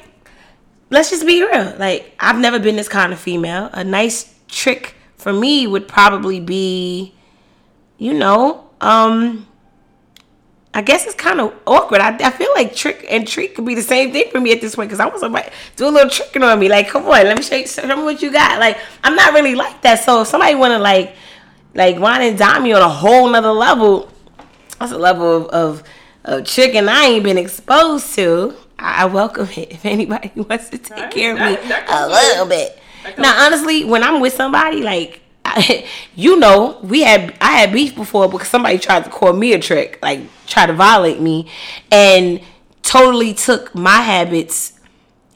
[0.90, 1.76] Let's just be real.
[1.78, 3.70] Like I've never been this kind of female.
[3.74, 7.16] A nice trick for me would probably be,
[7.98, 9.48] you know, um,
[10.76, 12.02] I guess it's kind of awkward.
[12.02, 14.60] I, I feel like trick and treat could be the same thing for me at
[14.60, 16.68] this point because I want somebody do a little tricking on me.
[16.68, 18.60] Like, come on, let me show you, show me what you got.
[18.60, 20.04] Like, I'm not really like that.
[20.04, 21.16] So if somebody want to like,
[21.76, 24.10] like wine and me on a whole nother level,
[24.80, 25.84] that's a level of, of,
[26.26, 28.56] of chicken I ain't been exposed to.
[28.80, 31.12] I, I welcome it if anybody wants to take Right.
[31.12, 32.80] care of That- me that a little it.
[33.06, 33.18] bit.
[33.18, 37.96] Now, honestly, when I'm with somebody, like, I, you know, we had I had beef
[37.96, 41.50] before because somebody tried to call me a trick, like try to violate me,
[41.92, 42.40] and
[42.82, 44.80] totally took my habits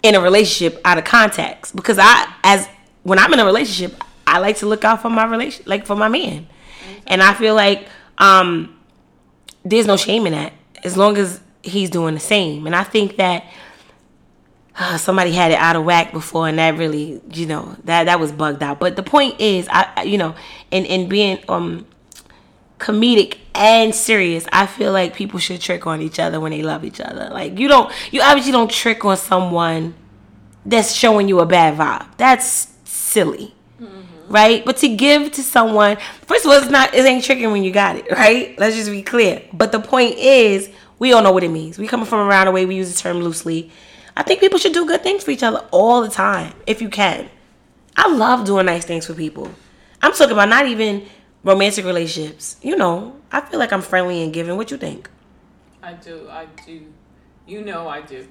[0.04, 1.76] in a relationship out of context.
[1.76, 2.68] Because I, as
[3.04, 5.96] when I'm in a relationship, I like to look out for my relation, like for
[5.96, 6.48] my man,
[7.08, 8.78] and I feel like um,
[9.64, 10.54] there's no shame in that
[10.84, 12.66] as long as he's doing the same.
[12.66, 13.46] And I think that
[14.78, 18.20] uh, somebody had it out of whack before, and that really, you know, that that
[18.20, 18.80] was bugged out.
[18.80, 20.36] But the point is, I, you know,
[20.72, 21.88] in in being um
[22.80, 26.86] comedic and serious, I feel like people should trick on each other when they love
[26.86, 27.30] each other.
[27.32, 29.96] Like you don't, you obviously don't trick on someone
[30.66, 32.18] that's showing you a bad vibe.
[32.18, 33.56] That's silly.
[34.30, 37.64] Right, but to give to someone, first of all, it's not, it ain't tricking when
[37.64, 38.60] you got it, right?
[38.60, 39.42] Let's just be clear.
[39.54, 40.70] But the point is,
[41.00, 41.78] we all know what it means.
[41.78, 43.72] We coming from around the way we use the term loosely.
[44.18, 46.90] I think people should do good things for each other all the time, if you
[46.90, 47.30] can.
[47.96, 49.50] I love doing nice things for people.
[50.02, 51.06] I'm talking about not even
[51.44, 52.58] romantic relationships.
[52.62, 54.58] You know, I feel like I'm friendly and giving.
[54.58, 55.10] What you think?
[55.82, 56.28] I do.
[56.30, 56.86] I do.
[57.48, 58.28] You know I do.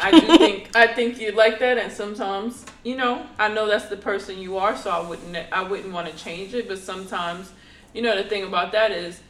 [0.00, 3.86] I do think I think you'd like that, and sometimes you know I know that's
[3.86, 6.68] the person you are, so I wouldn't I wouldn't want to change it.
[6.68, 7.52] But sometimes,
[7.92, 9.20] you know, the thing about that is,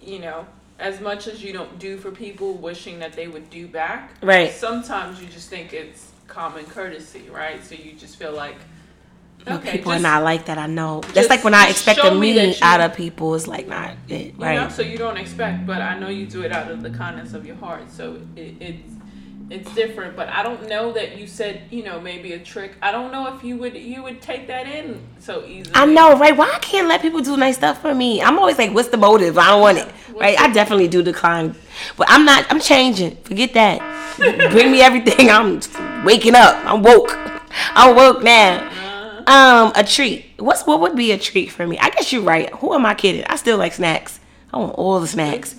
[0.00, 0.46] you know,
[0.78, 4.12] as much as you don't do for people, wishing that they would do back.
[4.22, 4.52] Right.
[4.52, 7.64] Sometimes you just think it's common courtesy, right?
[7.64, 8.56] So you just feel like.
[9.48, 10.58] Okay, people just, are not like that.
[10.58, 11.02] I know.
[11.14, 13.32] That's like when I expect a me mean you- out of people.
[13.36, 14.72] It's like not it, You know, right.
[14.72, 17.46] so you don't expect, but I know you do it out of the kindness of
[17.46, 17.88] your heart.
[17.90, 18.92] So it, it's
[19.50, 20.16] it's different.
[20.16, 22.74] But I don't know that you said you know maybe a trick.
[22.82, 25.74] I don't know if you would you would take that in so easily.
[25.74, 26.36] I know, right?
[26.36, 28.22] Why I can't let people do nice stuff for me?
[28.22, 29.38] I'm always like, what's the motive?
[29.38, 29.86] I don't want it.
[29.86, 30.38] What's Right?
[30.38, 31.54] I definitely do decline.
[31.96, 33.16] But I'm not I'm changing.
[33.16, 33.80] Forget that.
[34.50, 35.30] Bring me everything.
[35.30, 35.60] I'm
[36.04, 36.56] waking up.
[36.64, 37.16] I'm woke.
[37.74, 38.72] I'm woke now.
[39.28, 40.24] Um, a treat.
[40.38, 41.78] What's what would be a treat for me?
[41.78, 42.48] I guess you're right.
[42.56, 43.24] Who am I kidding?
[43.24, 44.15] I still like snacks.
[44.56, 45.54] I want all the snacks.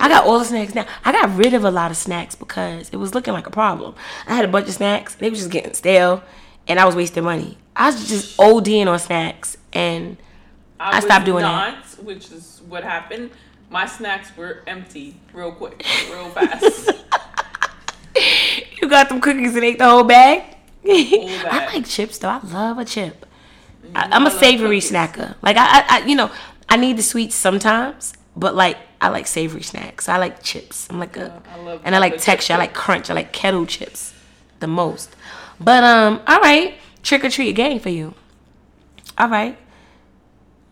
[0.00, 0.86] I got all the snacks now.
[1.04, 3.94] I got rid of a lot of snacks because it was looking like a problem.
[4.26, 5.14] I had a bunch of snacks.
[5.14, 6.22] They were just getting stale,
[6.66, 7.58] and I was wasting money.
[7.76, 10.16] I was just ODing on snacks, and
[10.80, 12.04] I was stopped doing not, that.
[12.04, 13.30] which is what happened.
[13.68, 16.90] My snacks were empty real quick, real fast.
[18.80, 20.56] you got them cookies and ate the whole bag.
[20.84, 21.44] bag.
[21.44, 22.28] I like chips though.
[22.30, 23.26] I love a chip.
[23.84, 24.90] Mm, I, I'm a savory cookies.
[24.90, 25.34] snacker.
[25.42, 26.30] Like I, I, I, you know,
[26.66, 30.08] I need the sweets sometimes, but like I like savory snacks.
[30.08, 30.86] I like chips.
[30.88, 32.54] I'm like a, I and I like texture.
[32.54, 33.10] I like crunch.
[33.10, 34.14] I like kettle chips,
[34.60, 35.14] the most.
[35.60, 38.14] But um, all right, trick or treat game for you.
[39.18, 39.58] All right,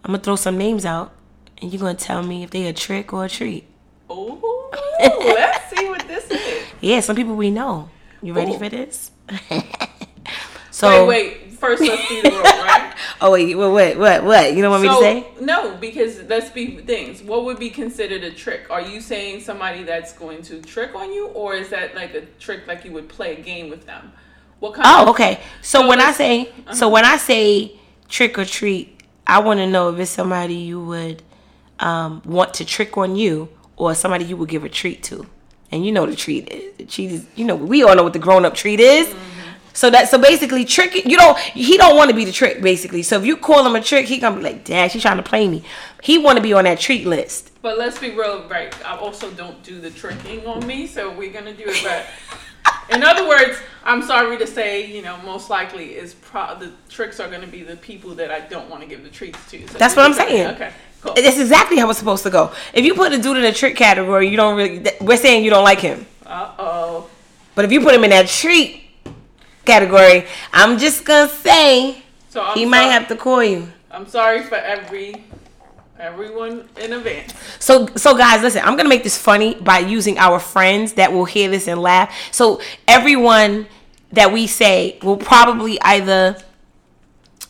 [0.04, 1.12] I'm gonna throw some names out,
[1.60, 3.64] and you're gonna tell me if they a trick or a treat.
[4.10, 6.62] Ooh, let's see what this is.
[6.80, 7.90] Yeah, some people we know.
[8.22, 8.58] You ready Ooh.
[8.58, 9.10] for this?
[10.70, 11.45] so Wait, wait.
[11.66, 12.94] First, let's do the roll, right?
[13.20, 14.54] Oh wait, what, what, what, what?
[14.54, 15.26] You don't want me to say?
[15.40, 17.22] No, because let's be things.
[17.22, 18.66] What would be considered a trick?
[18.70, 22.22] Are you saying somebody that's going to trick on you, or is that like a
[22.38, 24.12] trick like you would play a game with them?
[24.60, 24.86] What kind?
[24.86, 25.40] Oh, of, okay.
[25.62, 26.74] So, So when I say, uh-huh.
[26.74, 30.84] so when I say trick or treat, I want to know if it's somebody you
[30.84, 31.22] would
[31.80, 35.26] um, want to trick on you, or somebody you would give a treat to.
[35.72, 36.76] And you know the treat is.
[36.76, 37.26] The treat is.
[37.34, 39.08] You know we all know what the grown up treat is.
[39.08, 39.35] Mm-hmm.
[39.76, 43.02] So that so basically trick you don't he don't want to be the trick basically.
[43.02, 45.22] So if you call him a trick, he gonna be like, Dad, she's trying to
[45.22, 45.62] play me.
[46.02, 47.50] He want to be on that treat list.
[47.60, 48.74] But let's be real, right?
[48.86, 51.80] I also don't do the tricking on me, so we're gonna do it.
[51.84, 52.06] But
[52.94, 57.20] in other words, I'm sorry to say, you know, most likely is pro- the tricks
[57.20, 59.68] are gonna be the people that I don't want to give the treats to.
[59.68, 60.54] So That's what I'm saying.
[60.54, 60.72] Okay,
[61.02, 61.12] cool.
[61.12, 62.50] That's exactly how it's supposed to go.
[62.72, 64.86] If you put a dude in a trick category, you don't really.
[65.02, 66.06] We're saying you don't like him.
[66.24, 67.10] Uh oh.
[67.54, 68.85] But if you put him in that treat
[69.66, 73.68] category, I'm just gonna say So he might have to call you.
[73.90, 75.24] I'm sorry for every
[75.98, 77.32] everyone in advance.
[77.58, 78.62] So, so guys, listen.
[78.64, 82.14] I'm gonna make this funny by using our friends that will hear this and laugh.
[82.30, 83.66] So everyone
[84.12, 86.36] that we say will probably either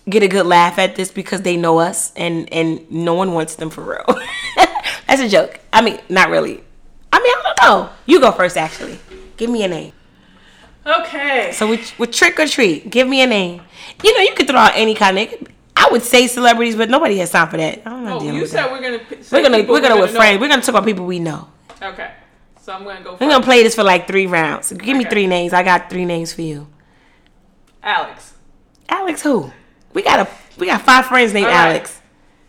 [0.08, 3.56] get a good laugh at this because they know us and and no one wants
[3.56, 4.20] them for real.
[5.06, 5.60] That's a joke.
[5.72, 6.62] I mean, not really.
[7.12, 7.90] I mean, I don't know.
[8.06, 8.98] You go first, actually.
[9.36, 9.92] Give me a name.
[10.86, 11.50] Okay.
[11.52, 13.62] So with, with trick or treat, give me a name.
[14.04, 15.48] You know, you could throw out any kind of.
[15.78, 17.82] I would say celebrities, but nobody has time for that.
[17.86, 18.72] I'm not oh, dealing you with said that.
[18.72, 19.00] we're gonna.
[19.30, 20.40] We're gonna we're gonna with friends.
[20.40, 21.48] We're gonna talk about people we know.
[21.82, 22.12] Okay.
[22.60, 23.12] So I'm gonna go.
[23.12, 24.72] We're gonna play this for like three rounds.
[24.72, 25.52] Give me three names.
[25.52, 26.66] I got three names for you.
[27.82, 28.34] Alex.
[28.88, 29.52] Alex, who?
[29.92, 30.28] We got a
[30.58, 31.54] we got five friends named right.
[31.54, 32.00] Alex.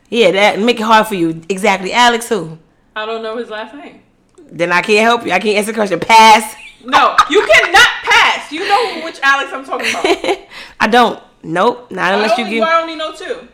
[0.10, 1.42] Yeah, that make it hard for you.
[1.50, 2.58] Exactly, Alex, who?
[2.96, 4.02] I don't know his last name.
[4.50, 5.34] Then I can't help you.
[5.34, 6.00] I can't answer the question.
[6.00, 6.56] Pass.
[6.84, 8.52] No, you cannot pass.
[8.52, 10.48] You know which Alex I'm talking about.
[10.80, 11.22] I don't.
[11.44, 11.92] Nope.
[11.92, 12.64] Not unless I you only, give.
[12.64, 13.48] I only know two.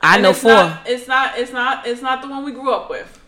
[0.00, 0.52] I And know it's four.
[0.52, 1.38] Not, it's not.
[1.38, 1.86] It's not.
[1.86, 3.18] It's not the one we grew up with.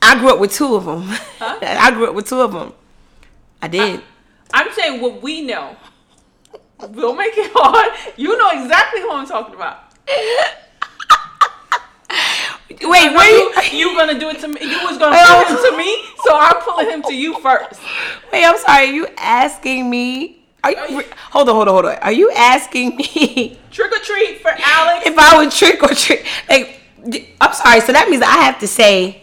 [0.00, 1.02] I grew up with two of them.
[1.38, 1.58] Huh?
[1.62, 2.72] I grew up with two of them.
[3.62, 4.02] I did.
[4.52, 5.76] I'm saying what we know.
[6.90, 7.92] We'll make it hard.
[8.16, 9.78] You know exactly who I'm talking about.
[12.70, 14.60] Wait, I wait, you, you gonna do it to me.
[14.62, 17.80] You was gonna pull him to me, so I'm pulling him to you first.
[18.32, 18.44] wait.
[18.44, 18.88] I'm sorry.
[18.88, 20.44] Are you asking me?
[20.62, 21.02] Are you?
[21.30, 21.96] Hold on, hold on, hold on.
[21.98, 25.06] Are you asking me Trick or treat for Alex.
[25.06, 26.24] if I would trick or treat?
[26.48, 26.80] Like,
[27.40, 27.80] I'm sorry.
[27.80, 29.20] So that means I have to say.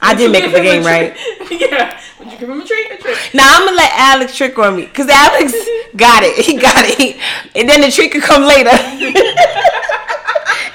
[0.00, 1.16] I did make up the game, right?
[1.50, 1.98] yeah.
[2.18, 3.16] Would you give him a treat or treat?
[3.34, 5.52] Now I'm gonna let Alex trick on me because Alex
[5.96, 6.44] got it.
[6.44, 7.16] He got it.
[7.54, 8.70] And then the treat could come later.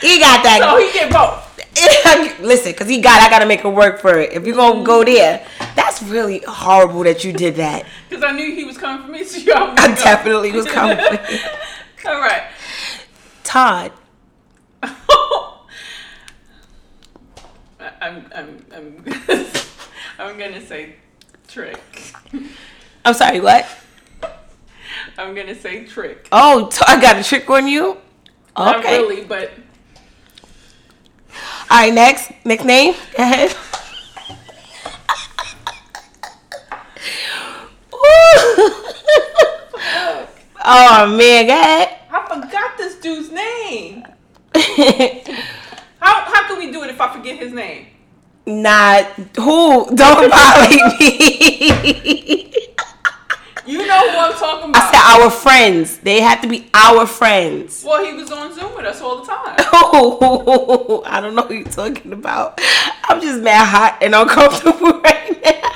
[0.02, 0.60] he got that.
[0.62, 1.41] So he get both.
[2.42, 4.34] Listen, because he got, I gotta make it work for it.
[4.34, 5.14] If you're gonna go mm-hmm.
[5.14, 5.46] there,
[5.76, 7.86] That's really horrible that you did that.
[8.10, 11.32] Because I knew he was coming for me, so you I definitely was coming for
[11.32, 11.40] you.
[12.06, 12.44] All right.
[13.44, 13.92] Todd.
[18.02, 19.06] I'm I'm I'm
[20.20, 20.96] I'm gonna say
[21.48, 21.80] trick.
[23.06, 23.68] I'm sorry, what?
[25.18, 26.28] I'm gonna say trick.
[26.32, 27.98] Oh, t- I got a trick on you?
[28.58, 29.00] Not Okay.
[29.00, 29.52] really, but
[31.70, 32.32] All right, next.
[32.46, 32.94] Next name.
[33.16, 33.56] Go ahead.
[40.66, 41.48] oh, man.
[41.48, 42.00] Go ahead.
[42.12, 44.06] I forgot this dude's name.
[46.02, 47.88] How how can we do it if I forget his name?
[48.46, 49.06] Not
[49.38, 49.96] who?
[49.96, 52.56] Don't violate me.
[53.66, 54.84] You know who I'm talking about.
[54.84, 55.98] I said our friends.
[56.00, 57.84] They have to be our friends.
[57.86, 59.56] well, he was on Zoom with us all the time.
[59.74, 62.60] Oh, I don't know who you're talking about.
[63.04, 65.70] I'm just mad hot and uncomfortable right now.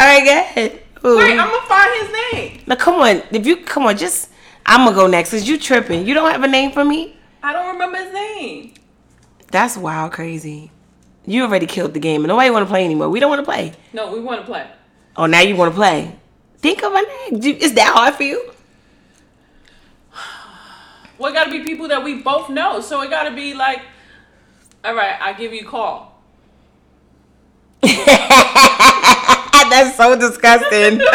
[0.00, 0.82] All right, go ahead.
[1.02, 1.16] Who?
[1.18, 2.60] Wait, I'm gonna find his name.
[2.66, 3.22] now come on.
[3.30, 4.30] If you come on, just
[4.66, 5.30] I'm gonna go next.
[5.30, 6.06] Cause you tripping.
[6.06, 7.16] You don't have a name for me.
[7.42, 8.74] I don't remember his name.
[9.52, 10.72] That's wild, crazy.
[11.24, 13.08] You already killed the game, and nobody want to play anymore.
[13.08, 13.72] We don't want to play.
[13.92, 14.66] No, we want to play.
[15.18, 16.14] Oh, now you want to play.
[16.58, 17.42] Think of a name.
[17.60, 18.52] Is that hard for you?
[21.18, 22.80] Well, it gotta be people that we both know.
[22.80, 23.80] So it gotta be like,
[24.84, 26.22] all right, I give you a call.
[29.70, 31.00] That's so disgusting.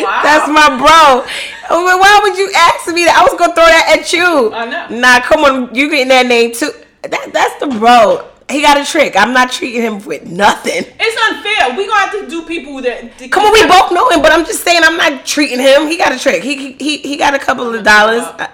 [0.00, 0.20] Wow.
[0.22, 1.24] That's my bro.
[1.68, 3.16] Why would you ask me that?
[3.18, 4.52] I was gonna throw that at you.
[4.54, 4.88] I know.
[4.96, 6.70] Nah, come on, you getting that name too?
[7.02, 8.26] That, that's the bro.
[8.50, 9.14] He got a trick.
[9.14, 10.84] I'm not treating him with nothing.
[10.98, 11.76] It's unfair.
[11.76, 13.18] We gonna have to do people that.
[13.30, 15.86] Come on, we both know him, but I'm just saying I'm not treating him.
[15.86, 16.42] He got a trick.
[16.42, 18.22] He he he got a couple of dollars.
[18.22, 18.48] I,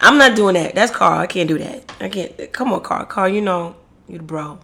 [0.00, 0.74] I'm not doing that.
[0.74, 1.20] That's Carl.
[1.20, 1.92] I can't do that.
[2.00, 2.52] I can't.
[2.52, 3.06] Come on, Carl.
[3.06, 3.76] Carl, you know
[4.08, 4.58] you the bro.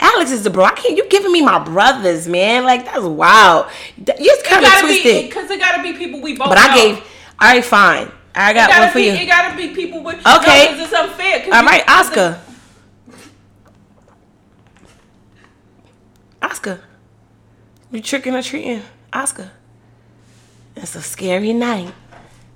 [0.00, 0.64] Alex is the bro.
[0.64, 0.96] I can't.
[0.96, 2.64] You giving me my brothers, man?
[2.64, 3.66] Like that's wild.
[3.96, 5.02] You're kind of twisted.
[5.22, 6.50] be because it gotta be people we both.
[6.50, 6.60] but know.
[6.60, 6.96] I gave.
[7.40, 8.12] All right, fine.
[8.34, 9.12] I got one for be, you.
[9.12, 10.24] It gotta be people with.
[10.24, 10.70] Okay.
[10.70, 11.44] No, 'cause it's unfair.
[11.52, 12.40] All right, Oscar.
[16.48, 16.80] Oscar.
[17.90, 18.82] You tricking or treating?
[19.12, 19.50] Oscar.
[20.76, 21.92] It's a scary night.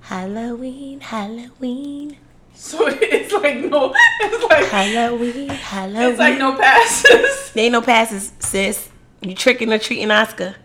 [0.01, 2.17] Halloween, Halloween,
[2.55, 3.93] So it's like no.
[4.21, 6.09] It's like Halloween, Halloween.
[6.09, 7.51] it's like no passes.
[7.53, 8.89] There ain't no passes, sis.
[9.21, 10.55] You tricking or treating Oscar?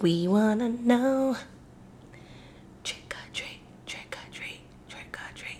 [0.00, 1.36] We wanna know.
[2.84, 4.60] Trick or treat, trick or treat,
[4.90, 5.58] trick or treat.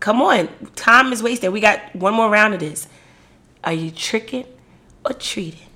[0.00, 1.52] Come on, time is wasted.
[1.52, 2.86] We got one more round of this.
[3.64, 4.44] Are you tricking
[5.06, 5.68] or treating?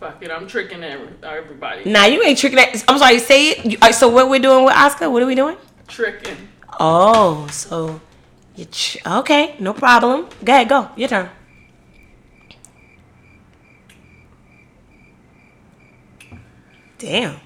[0.00, 1.90] Fuck it, I'm tricking every, everybody.
[1.90, 2.56] Nah, you ain't tricking.
[2.56, 2.84] That.
[2.86, 3.64] I'm sorry, say it.
[3.64, 5.10] You- uh, So what we're doing with Oscar?
[5.10, 5.56] What are we doing?
[5.88, 6.36] Tricking.
[6.78, 8.00] Oh, so
[8.54, 9.56] you tr- okay?
[9.58, 10.28] No problem.
[10.44, 10.88] Go ahead, go.
[10.96, 11.28] Your turn.
[16.98, 17.36] Damn,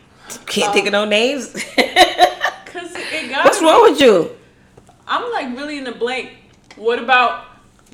[0.46, 1.48] can't think of no names.
[1.52, 3.44] Cause it got.
[3.44, 4.30] What's wrong with you?
[5.06, 6.30] I'm like really in the blank.
[6.76, 7.44] What about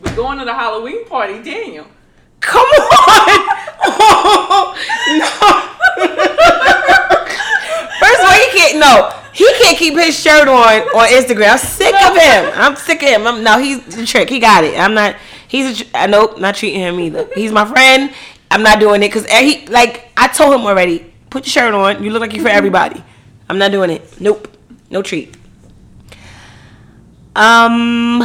[0.03, 1.87] we going to the Halloween party, Daniel?
[2.41, 3.59] Come on!
[5.19, 5.27] no.
[7.99, 8.79] First of all, he can't.
[8.79, 11.53] No, he can't keep his shirt on on Instagram.
[11.53, 12.53] I'm sick of him.
[12.55, 13.27] I'm sick of him.
[13.27, 14.29] I'm, no, he's the trick.
[14.29, 14.79] He got it.
[14.79, 15.17] I'm not.
[15.49, 15.99] He's a.
[15.99, 16.39] I nope.
[16.39, 17.29] Not treating him either.
[17.35, 18.13] He's my friend.
[18.51, 21.13] I'm not doing it because he like I told him already.
[21.31, 22.03] Put your shirt on.
[22.03, 23.03] You look like you're for everybody.
[23.49, 24.21] I'm not doing it.
[24.21, 24.49] Nope.
[24.91, 25.37] No treat.
[27.37, 28.23] Um.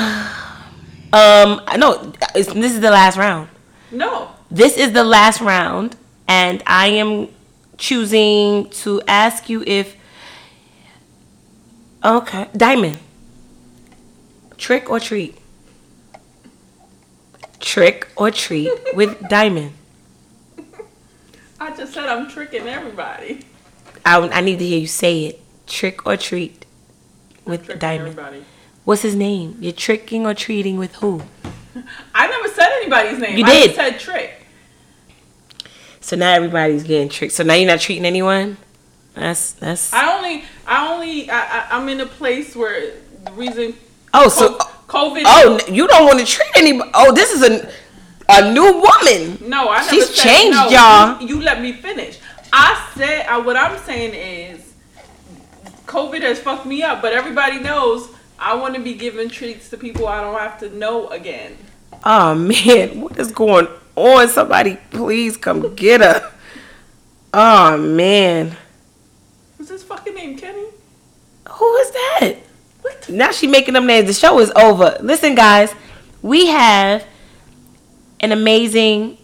[1.12, 1.62] Um.
[1.78, 2.14] No.
[2.36, 3.50] It's, this is the last round.
[3.94, 4.32] No.
[4.50, 5.96] This is the last round,
[6.28, 7.30] and I am
[7.78, 9.96] choosing to ask you if.
[12.04, 12.98] Okay, Diamond.
[14.58, 15.38] Trick or treat?
[17.60, 19.74] Trick or treat with Diamond.
[21.60, 23.46] I just said I'm tricking everybody.
[24.06, 25.40] I, I need to hear you say it.
[25.66, 26.66] Trick or treat
[27.46, 28.10] with Diamond.
[28.10, 28.44] everybody.
[28.84, 29.56] What's his name?
[29.62, 31.22] You're tricking or treating with who?
[32.16, 33.38] I never said anybody's name.
[33.38, 33.76] You I did.
[33.76, 34.46] said trick.
[36.02, 37.34] So now everybody's getting tricked.
[37.34, 38.58] So now you're not treating anyone.
[39.14, 39.94] That's that's.
[39.94, 42.94] I only, I only, I, I, I'm in a place where
[43.24, 43.76] the reason.
[44.14, 44.58] Oh, so
[44.88, 45.24] COVID.
[45.26, 46.92] Oh, you don't want to treat anybody.
[46.94, 47.70] Oh, this is a
[48.30, 49.50] a new woman.
[49.50, 50.70] No, I never She's said changed, no.
[50.70, 51.22] y'all.
[51.22, 52.20] You, you let me finish.
[52.52, 54.74] I said I, what I'm saying is,
[55.86, 59.78] COVID has fucked me up, but everybody knows I want to be giving treats to
[59.78, 61.58] people I don't have to know again.
[62.04, 64.28] Oh man, what is going on?
[64.28, 66.32] Somebody please come get her.
[67.34, 68.58] Oh man,
[69.58, 70.66] What's his fucking name, Kenny?
[71.50, 72.36] who is that?
[72.82, 73.10] What?
[73.10, 74.08] Now she making them names.
[74.08, 74.98] The show is over.
[75.02, 75.74] Listen, guys,
[76.22, 77.06] we have
[78.20, 79.18] an amazing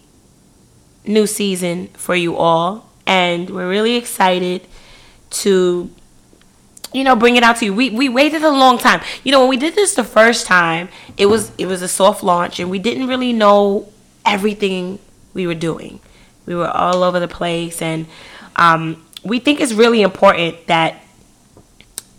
[1.06, 4.66] new season for you all, and we're really excited
[5.30, 5.90] to
[6.92, 7.74] you know bring it out to you.
[7.74, 9.00] We we waited a long time.
[9.24, 12.22] You know when we did this the first time it was it was a soft
[12.22, 13.88] launch and we didn't really know
[14.24, 14.98] everything
[15.34, 16.00] we were doing.
[16.46, 18.06] We were all over the place and
[18.56, 21.02] um, we think it's really important that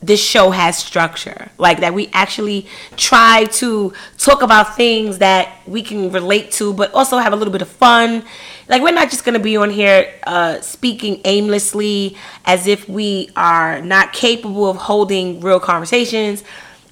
[0.02, 1.52] this show has structure.
[1.58, 2.68] Like that we actually
[2.98, 7.52] try to talk about things that we can relate to but also have a little
[7.52, 8.24] bit of fun
[8.72, 13.30] like we're not just going to be on here uh, speaking aimlessly as if we
[13.36, 16.44] are not capable of holding real conversations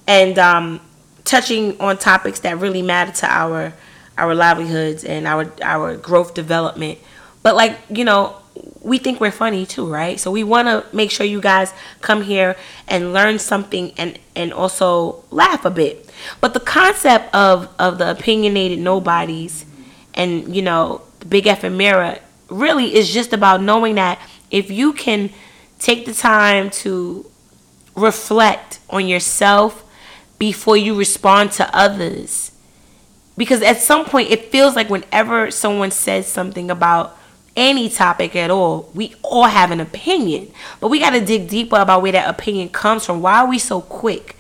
[0.06, 0.82] and um,
[1.24, 3.74] touching on topics that really matter to our
[4.18, 7.00] our livelihoods and our our growth development
[7.42, 8.36] but like you know
[8.82, 10.20] we think we're funny too, right?
[10.20, 12.56] So we want to make sure you guys come here
[12.88, 16.10] and learn something and and also laugh a bit.
[16.42, 19.66] But the concept of of the opinionated nobodies
[20.14, 22.20] and you know Big FN Mirror
[22.50, 24.20] really is just about knowing that
[24.50, 25.30] if you can
[25.78, 27.30] take the time to
[27.96, 29.84] reflect on yourself
[30.40, 32.52] before you respond to others
[33.40, 37.18] because at some point it feels like whenever someone says something about
[37.56, 40.52] any topic at all, we all have an opinion.
[40.82, 43.22] But we got to dig deeper about where that opinion comes from.
[43.22, 44.36] Why are we so quick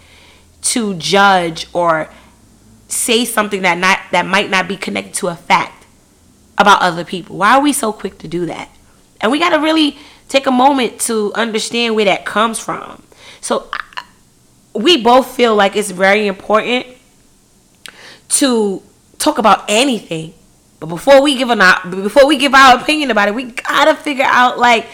[0.63, 2.09] to judge or
[2.89, 5.78] say something that not that might not be connected to a fact
[6.59, 7.37] about other people?
[7.37, 8.69] Why are we so quick to do that?
[9.21, 9.97] And we got to really
[10.27, 13.01] take a moment to understand where that comes from.
[13.41, 13.69] So
[14.73, 16.85] we both feel like it's very important
[18.29, 18.83] to
[19.17, 20.33] talk about anything
[20.79, 24.25] but before we give an before we give our opinion about it, we gotta figure
[24.25, 24.87] out like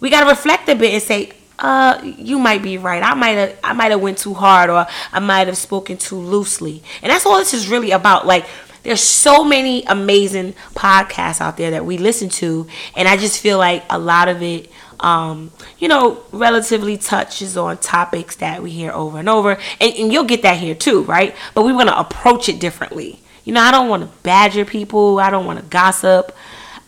[0.00, 3.02] we gotta reflect a bit and say, uh, you might be right.
[3.02, 6.16] I might have I might have went too hard or I might have spoken too
[6.16, 6.82] loosely.
[7.02, 8.26] And that's all this is really about.
[8.26, 8.46] Like
[8.82, 12.66] there's so many amazing podcasts out there that we listen to
[12.96, 14.70] and I just feel like a lot of it
[15.02, 19.58] um, you know, relatively touches on topics that we hear over and over.
[19.80, 21.34] And, and you'll get that here too, right?
[21.54, 23.20] But we want to approach it differently.
[23.44, 25.18] You know, I don't want to badger people.
[25.18, 26.34] I don't want to gossip.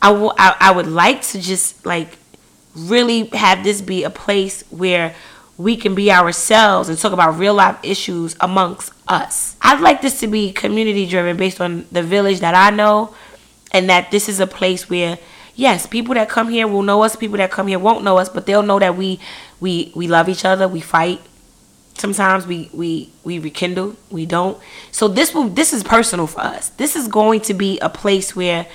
[0.00, 2.18] I, w- I, I would like to just like
[2.76, 5.14] really have this be a place where
[5.56, 9.56] we can be ourselves and talk about real life issues amongst us.
[9.62, 13.14] I'd like this to be community driven based on the village that I know
[13.72, 15.18] and that this is a place where
[15.54, 18.28] yes, people that come here will know us, people that come here won't know us,
[18.28, 19.20] but they'll know that we
[19.60, 21.20] we we love each other, we fight,
[21.96, 24.58] sometimes we we we rekindle we don't.
[24.90, 26.70] So this will this is personal for us.
[26.70, 28.66] This is going to be a place where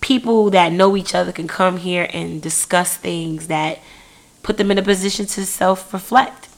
[0.00, 3.80] people that know each other can come here and discuss things that
[4.42, 6.48] put them in a position to self-reflect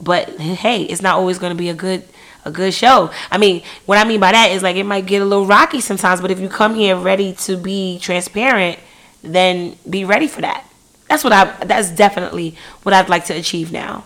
[0.00, 2.04] but hey it's not always going to be a good
[2.44, 5.22] a good show i mean what i mean by that is like it might get
[5.22, 8.78] a little rocky sometimes but if you come here ready to be transparent
[9.22, 10.64] then be ready for that
[11.08, 14.04] that's what i that's definitely what i'd like to achieve now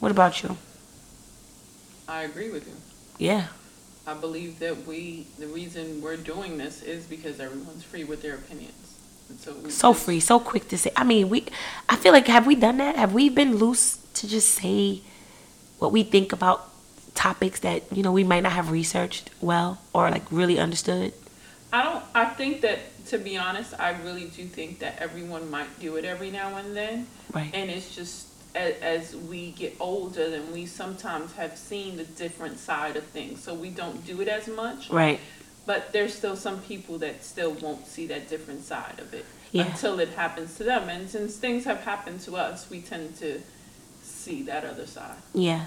[0.00, 0.56] what about you
[2.12, 2.74] I agree with you.
[3.18, 3.46] Yeah.
[4.06, 8.34] I believe that we, the reason we're doing this is because everyone's free with their
[8.34, 8.81] opinions.
[9.38, 10.90] So so free, so quick to say.
[10.96, 11.46] I mean, we.
[11.88, 12.96] I feel like have we done that?
[12.96, 15.00] Have we been loose to just say
[15.78, 16.68] what we think about
[17.14, 21.12] topics that you know we might not have researched well or like really understood?
[21.72, 22.04] I don't.
[22.14, 26.04] I think that to be honest, I really do think that everyone might do it
[26.04, 27.06] every now and then.
[27.32, 27.50] Right.
[27.52, 32.58] And it's just as, as we get older, then we sometimes have seen the different
[32.58, 33.42] side of things.
[33.42, 34.90] So we don't do it as much.
[34.90, 35.20] Right.
[35.64, 39.66] But there's still some people that still won't see that different side of it yeah.
[39.66, 40.88] until it happens to them.
[40.88, 43.40] And since things have happened to us, we tend to
[44.02, 45.16] see that other side.
[45.32, 45.66] Yeah.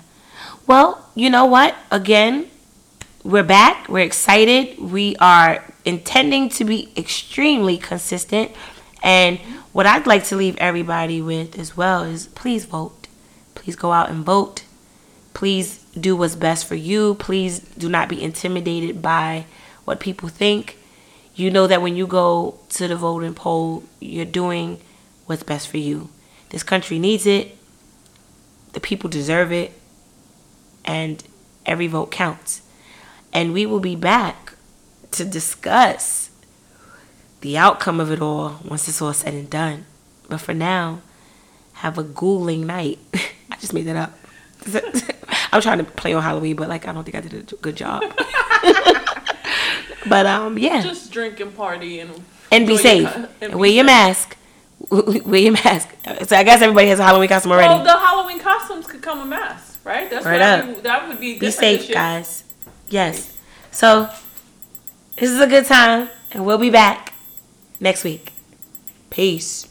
[0.68, 1.76] Well, you know what?
[1.91, 2.50] Again,
[3.24, 3.88] we're back.
[3.88, 4.80] We're excited.
[4.80, 8.52] We are intending to be extremely consistent.
[9.02, 9.39] And
[9.72, 13.08] what I'd like to leave everybody with as well is please vote.
[13.56, 14.64] Please go out and vote.
[15.34, 17.16] Please do what's best for you.
[17.16, 19.46] Please do not be intimidated by
[19.86, 20.78] what people think.
[21.36, 24.82] You know that when you go to the voting poll, you're doing
[25.26, 26.10] what's best for you.
[26.50, 27.57] This country needs it.
[28.74, 29.72] The people deserve it.
[30.84, 31.24] And
[31.66, 32.62] every vote counts.
[33.34, 34.53] And we will be back
[35.12, 36.30] to discuss
[37.41, 39.86] the outcome of it all once it's all said and done.
[40.30, 41.02] But for now,
[41.74, 42.99] have a ghouling night.
[43.52, 44.18] I just made that up.
[45.52, 47.76] I'm trying to play on Halloween, but like I don't think I did a good
[47.76, 48.03] job.
[50.07, 50.82] but um, yeah.
[50.82, 52.11] Just drink and party and
[52.52, 53.03] and be safe.
[53.03, 54.38] Your, and, and wear your mask.
[54.91, 55.90] wear your mask.
[56.26, 57.73] So I guess everybody has a Halloween costume already.
[57.73, 60.10] Well, the Halloween costumes could come a masks, right?
[60.10, 60.84] That's right up.
[60.84, 61.40] that would be.
[61.40, 62.44] Be safe, guys.
[62.90, 63.36] Yes.
[63.72, 64.10] So
[65.18, 67.14] this is a good time, and we'll be back
[67.80, 68.32] next week.
[69.10, 69.68] Peace.